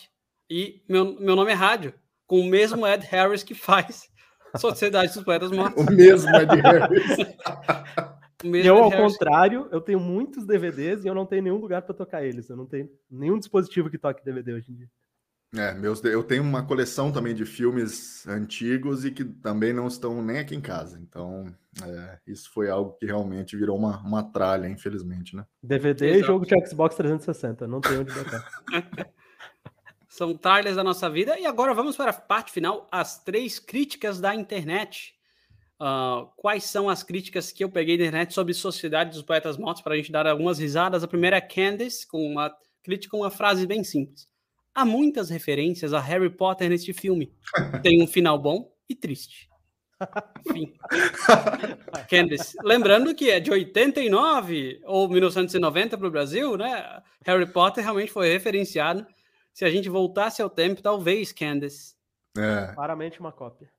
[0.49, 1.93] e Meu, meu Nome é Rádio,
[2.27, 4.09] com o mesmo Ed Harris que faz
[4.59, 5.81] Sociedade dos Poetas Mortos.
[5.81, 7.17] O mesmo Ed Harris.
[8.43, 12.23] eu, ao contrário, eu tenho muitos DVDs e eu não tenho nenhum lugar para tocar
[12.23, 12.49] eles.
[12.49, 14.89] Eu não tenho nenhum dispositivo que toque DVD hoje em dia.
[15.55, 20.19] É, meus, eu tenho uma coleção também de filmes antigos e que também não estão
[20.23, 20.99] nem aqui em casa.
[20.99, 21.45] Então,
[21.85, 25.45] é, isso foi algo que realmente virou uma, uma tralha, infelizmente, né?
[25.61, 26.19] DVD Exato.
[26.19, 28.43] e jogo de Xbox 360, não tem onde botar.
[30.09, 31.39] São tralhas da nossa vida.
[31.39, 35.15] E agora vamos para a parte final, as três críticas da internet.
[35.83, 39.83] Uh, quais são as críticas que eu peguei na internet sobre Sociedade dos Poetas Mortos
[39.83, 41.03] para a gente dar algumas risadas.
[41.03, 44.25] A primeira é Candice, com uma crítica com uma frase bem simples.
[44.73, 47.33] Há muitas referências a Harry Potter neste filme.
[47.83, 49.49] Tem um final bom e triste.
[50.47, 50.73] Enfim.
[52.09, 52.55] Candice.
[52.63, 57.03] Lembrando que é de 89 ou 1990 para o Brasil, né?
[57.25, 59.05] Harry Potter realmente foi referenciado.
[59.53, 61.93] Se a gente voltasse ao tempo, talvez, Candice.
[62.37, 62.73] É.
[62.73, 63.72] Claramente uma cópia.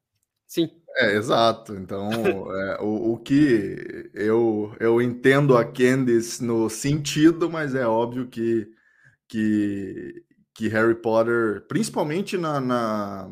[0.54, 0.70] Sim.
[0.96, 1.74] É, exato.
[1.74, 2.08] Então,
[2.56, 8.70] é, o, o que eu, eu entendo a Candice no sentido, mas é óbvio que,
[9.26, 10.22] que,
[10.54, 13.28] que Harry Potter, principalmente na, na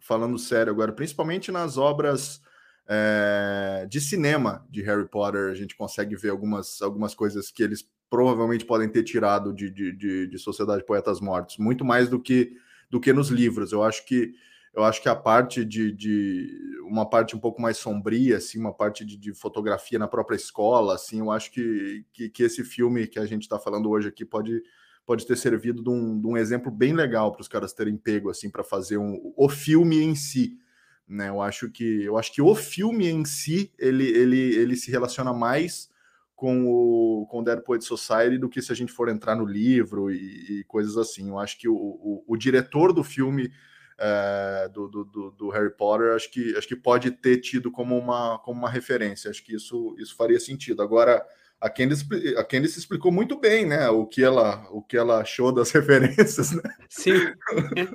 [0.00, 2.40] falando sério agora, principalmente nas obras
[2.88, 7.86] é, de cinema de Harry Potter, a gente consegue ver algumas, algumas coisas que eles
[8.08, 12.18] provavelmente podem ter tirado de, de, de, de Sociedade de Poetas Mortos, muito mais do
[12.18, 12.54] que
[12.88, 13.72] do que nos livros.
[13.72, 14.32] Eu acho que
[14.76, 16.50] eu acho que a parte de, de
[16.84, 20.94] uma parte um pouco mais sombria, assim, uma parte de, de fotografia na própria escola,
[20.94, 24.22] assim, eu acho que, que, que esse filme que a gente está falando hoje aqui
[24.22, 24.62] pode,
[25.06, 28.28] pode ter servido de um, de um exemplo bem legal para os caras terem pego
[28.28, 30.58] assim para fazer um, o filme em si.
[31.08, 31.30] Né?
[31.30, 35.32] Eu acho que eu acho que o filme em si ele, ele, ele se relaciona
[35.32, 35.88] mais
[36.34, 39.46] com o, com o Dead Poet Society do que se a gente for entrar no
[39.46, 41.30] livro e, e coisas assim.
[41.30, 43.50] Eu acho que o, o, o diretor do filme
[43.98, 48.38] é, do, do, do, Harry Potter, acho que, acho que pode ter tido como uma,
[48.40, 49.30] como uma referência.
[49.30, 50.82] Acho que isso, isso faria sentido.
[50.82, 51.24] Agora,
[51.60, 53.88] a Candice, a Candice explicou muito bem, né?
[53.88, 56.62] O que ela, o que ela achou das referências, né?
[56.88, 57.14] Sim.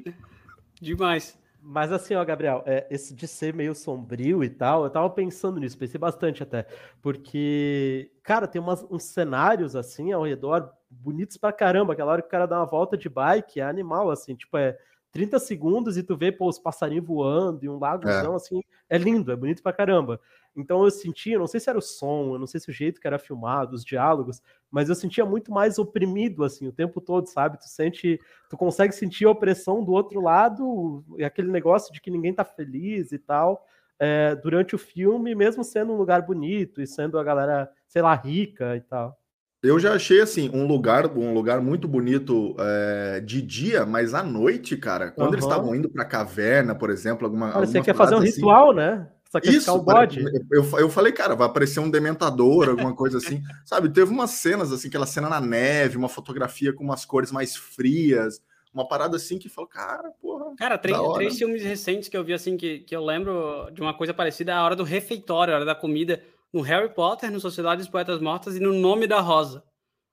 [0.81, 1.39] Demais.
[1.63, 5.59] Mas assim, ó, Gabriel, é, esse de ser meio sombrio e tal, eu tava pensando
[5.59, 6.65] nisso, pensei bastante até.
[7.03, 11.93] Porque, cara, tem umas, uns cenários assim ao redor bonitos pra caramba.
[11.93, 14.75] Aquela hora que o cara dá uma volta de bike, é animal, assim, tipo, é
[15.11, 18.35] 30 segundos e tu vê pô, os passarinhos voando e um lagozão, é.
[18.35, 20.19] assim, é lindo, é bonito pra caramba.
[20.55, 22.99] Então eu sentia, não sei se era o som, eu não sei se o jeito
[22.99, 27.27] que era filmado, os diálogos, mas eu sentia muito mais oprimido, assim, o tempo todo,
[27.27, 27.57] sabe?
[27.57, 32.11] Tu sente, tu consegue sentir a opressão do outro lado, e aquele negócio de que
[32.11, 33.65] ninguém tá feliz e tal,
[33.99, 38.15] é, durante o filme, mesmo sendo um lugar bonito e sendo a galera, sei lá,
[38.15, 39.20] rica e tal.
[39.63, 44.23] Eu já achei assim um lugar, um lugar muito bonito é, de dia, mas à
[44.23, 45.33] noite, cara, quando uhum.
[45.35, 47.51] eles estavam indo para a caverna, por exemplo, alguma.
[47.51, 49.07] Cara, você quer fazer um assim, ritual, né?
[49.43, 50.25] Isso, o bode.
[50.51, 53.41] Eu, eu falei, cara, vai aparecer um dementador, alguma coisa assim.
[53.63, 57.55] Sabe, teve umas cenas assim, aquela cena na neve, uma fotografia com umas cores mais
[57.55, 58.41] frias,
[58.73, 60.53] uma parada assim que falou, cara, porra.
[60.57, 63.93] Cara, três, três filmes recentes que eu vi assim, que, que eu lembro de uma
[63.93, 66.21] coisa parecida, a hora do refeitório, a hora da comida
[66.53, 69.63] no Harry Potter, no Sociedade dos Poetas Mortas e no Nome da Rosa.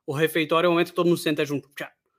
[0.07, 1.69] O refeitório é o momento que todo mundo senta junto.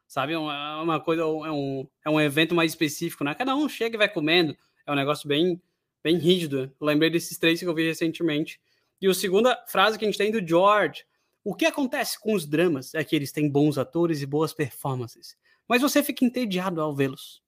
[0.08, 0.34] Sabe?
[0.34, 3.34] É uma coisa, é um, é um evento mais específico, né?
[3.34, 4.56] Cada um chega e vai comendo.
[4.86, 5.62] É um negócio bem,
[6.04, 6.72] bem rígido.
[6.80, 8.60] Eu lembrei desses três que eu vi recentemente.
[9.02, 11.06] E a segunda frase que a gente tem do George.
[11.44, 15.38] O que acontece com os dramas é que eles têm bons atores e boas performances.
[15.68, 17.42] Mas você fica entediado ao vê-los.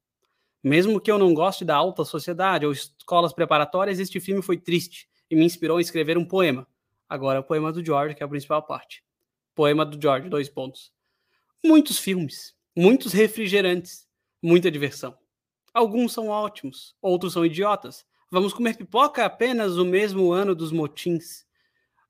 [0.64, 5.11] Mesmo que eu não goste da alta sociedade ou escolas preparatórias, este filme foi triste
[5.32, 6.68] e me inspirou a escrever um poema.
[7.08, 9.02] Agora, o poema do George, que é a principal parte.
[9.56, 10.92] Poema do George, dois pontos.
[11.64, 14.08] Muitos filmes, muitos refrigerantes,
[14.44, 15.18] muita diversão.
[15.74, 18.06] Alguns são ótimos, outros são idiotas.
[18.30, 21.46] Vamos comer pipoca apenas o mesmo ano dos motins.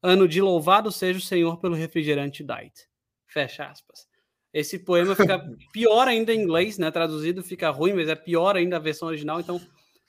[0.01, 2.87] Ano de louvado seja o Senhor pelo refrigerante Diet.
[3.27, 4.07] Fecha aspas.
[4.51, 5.39] Esse poema fica
[5.71, 6.89] pior ainda em inglês, né?
[6.89, 9.39] Traduzido fica ruim, mas é pior ainda a versão original.
[9.39, 9.61] Então,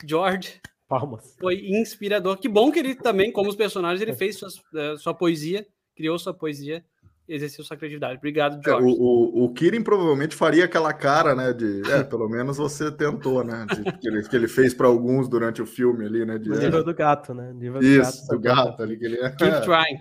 [0.05, 0.61] George,
[0.93, 1.35] Palmas.
[1.41, 2.37] Foi inspirador.
[2.37, 5.67] Que bom que ele também, como os personagens, ele fez suas, uh, sua poesia,
[5.97, 6.85] criou sua poesia,
[7.27, 8.19] exerceu sua criatividade.
[8.19, 8.87] Obrigado, é, George.
[8.87, 11.55] É, o, o, o Kirin provavelmente faria aquela cara, né?
[11.55, 13.65] De, é, pelo menos você tentou, né?
[13.75, 16.37] De, que, ele, que ele fez para alguns durante o filme ali, né?
[16.37, 17.55] De, o nível é, do gato, né?
[17.55, 18.99] Nível Isso, do gato, do gato ali.
[18.99, 19.99] Que ele, é, Keep trying.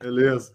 [0.00, 0.50] Beleza.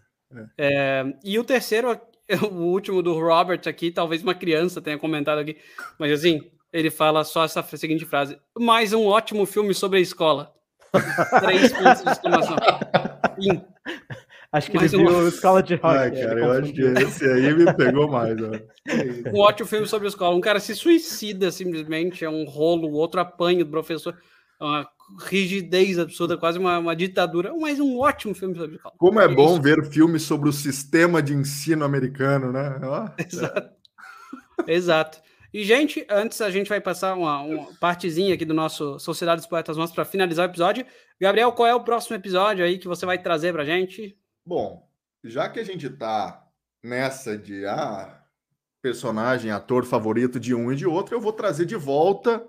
[0.57, 1.99] É, e o terceiro,
[2.51, 5.55] o último do Robert aqui, talvez uma criança tenha comentado aqui,
[5.99, 6.41] mas assim,
[6.71, 10.53] ele fala só essa seguinte frase: mais um ótimo filme sobre a escola.
[11.41, 12.55] Três pontos de exclamação.
[14.51, 15.07] Acho que mais ele um...
[15.07, 15.97] viu Escola de Rock.
[15.97, 18.37] Ai, cara, eu acho que esse aí me pegou mais.
[18.41, 18.51] Ó.
[19.33, 20.35] Um ótimo filme sobre a escola.
[20.35, 24.17] Um cara se suicida simplesmente, é um rolo, o outro apanha do professor.
[24.59, 24.89] É uma
[25.29, 27.53] rigidez absurda, quase uma, uma ditadura.
[27.59, 28.95] Mas um ótimo filme sobre a escola.
[28.97, 32.79] Como é, é bom ver filmes sobre o sistema de ensino americano, né?
[33.19, 33.69] Exato.
[34.65, 35.21] Exato.
[35.53, 39.49] E, gente, antes a gente vai passar uma, uma partezinha aqui do nosso Sociedade dos
[39.49, 40.85] Poetas Monstros para finalizar o episódio.
[41.19, 44.17] Gabriel, qual é o próximo episódio aí que você vai trazer para gente?
[44.45, 44.87] Bom,
[45.23, 46.45] já que a gente tá
[46.83, 48.21] nessa de ah,
[48.81, 52.45] personagem, ator favorito de um e de outro, eu vou trazer de volta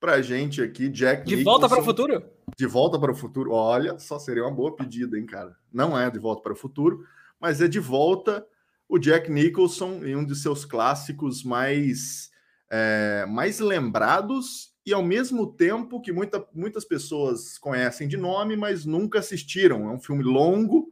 [0.00, 1.60] pra gente aqui Jack De Nicholson.
[1.60, 2.24] volta para o futuro?
[2.58, 3.52] De volta para o futuro.
[3.52, 5.56] Olha, só seria uma boa pedida, hein, cara.
[5.72, 7.06] Não é de volta para o futuro,
[7.40, 8.46] mas é de volta
[8.88, 12.30] o Jack Nicholson em um de seus clássicos mais,
[12.70, 18.84] é, mais lembrados e ao mesmo tempo que muita, muitas pessoas conhecem de nome, mas
[18.84, 19.88] nunca assistiram.
[19.88, 20.88] É um filme longo,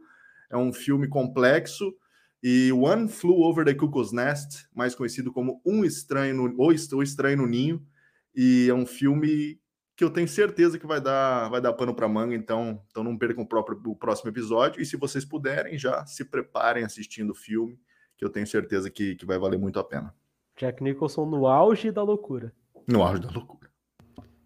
[0.51, 1.95] é um filme complexo.
[2.43, 7.37] E One Flew Over the Cuckoo's Nest, mais conhecido como Um Estranho no, ou Estranho
[7.37, 7.87] no Ninho,
[8.35, 9.61] e é um filme
[10.03, 13.17] que eu tenho certeza que vai dar, vai dar pano para manga, então, então não
[13.17, 14.83] percam o, próprio, o próximo episódio.
[14.83, 17.79] E se vocês puderem, já se preparem assistindo o filme,
[18.17, 20.13] que eu tenho certeza que, que vai valer muito a pena.
[20.57, 22.53] Jack Nicholson no auge da loucura.
[22.85, 23.71] No auge da loucura.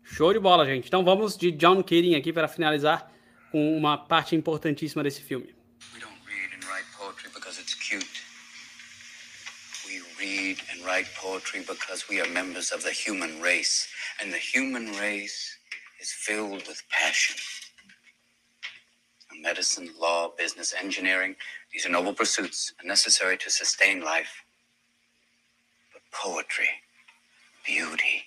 [0.02, 0.88] Show de bola, gente.
[0.88, 3.10] Então vamos de John Keating aqui para finalizar
[3.50, 5.56] com uma parte importantíssima desse filme.
[5.94, 8.06] We don't read and write poetry because it's cute.
[9.88, 13.88] We read and write poetry because we are members of the human race,
[14.20, 15.58] and the human race
[16.00, 17.36] is filled with passion.
[19.40, 21.36] Medicine, law, business, engineering,
[21.72, 24.44] these are noble pursuits and necessary to sustain life.
[25.92, 26.68] But poetry,
[27.64, 28.24] beauty,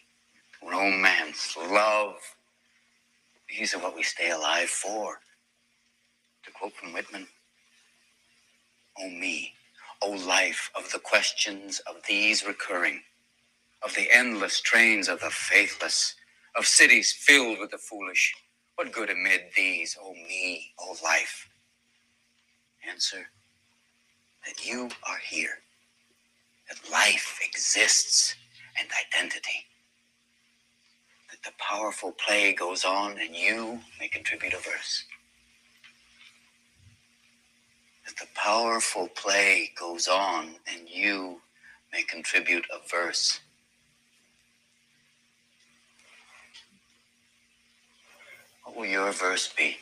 [0.63, 2.15] romance, love,
[3.49, 5.19] these are what we stay alive for.
[6.45, 7.27] To quote from Whitman,
[8.99, 9.53] O me,
[10.01, 13.01] O life of the questions of these recurring,
[13.83, 16.15] of the endless trains of the faithless,
[16.57, 18.33] of cities filled with the foolish.
[18.75, 21.49] What good amid these, O me, O life?
[22.89, 23.27] Answer
[24.45, 25.59] that you are here,
[26.69, 28.35] that life exists
[28.79, 29.65] and identity
[31.31, 35.05] that the powerful play goes on and you may contribute a verse.
[38.05, 41.41] That the powerful play goes on and you
[41.93, 43.41] may contribute a verse.
[48.69, 49.77] What will your verse be?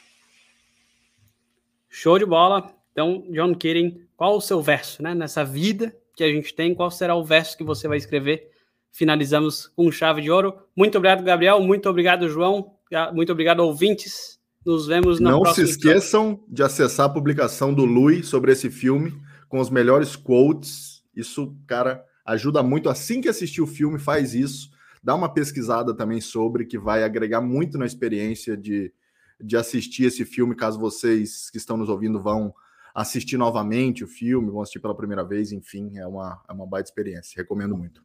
[1.89, 2.73] Show de bola.
[2.91, 5.13] Então, John Keating, qual o seu verso, né?
[5.13, 8.49] Nessa vida que a gente tem, qual será o verso que você vai escrever
[8.93, 10.55] finalizamos com chave de ouro.
[10.75, 11.61] Muito obrigado, Gabriel.
[11.61, 12.71] Muito obrigado, João.
[13.13, 14.39] Muito obrigado, ouvintes.
[14.65, 15.65] Nos vemos na Não próxima.
[15.65, 16.53] Não se esqueçam episódio.
[16.55, 19.13] de acessar a publicação do Lui sobre esse filme,
[19.49, 21.03] com os melhores quotes.
[21.15, 22.89] Isso, cara, ajuda muito.
[22.89, 24.69] Assim que assistir o filme, faz isso.
[25.07, 28.91] Dá uma pesquisada também sobre, que vai agregar muito na experiência de,
[29.39, 32.53] de assistir esse filme, caso vocês que estão nos ouvindo vão
[32.93, 36.89] assistir novamente o filme, vão assistir pela primeira vez, enfim, é uma, é uma baita
[36.89, 37.41] experiência.
[37.41, 38.03] Recomendo muito.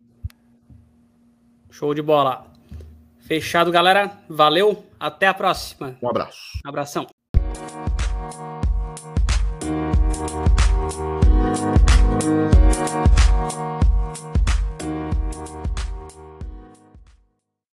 [1.72, 2.46] Show de bola.
[3.18, 4.16] Fechado, galera.
[4.28, 4.86] Valeu.
[5.00, 5.98] Até a próxima.
[6.00, 6.60] Um abraço.
[6.64, 7.08] Abração.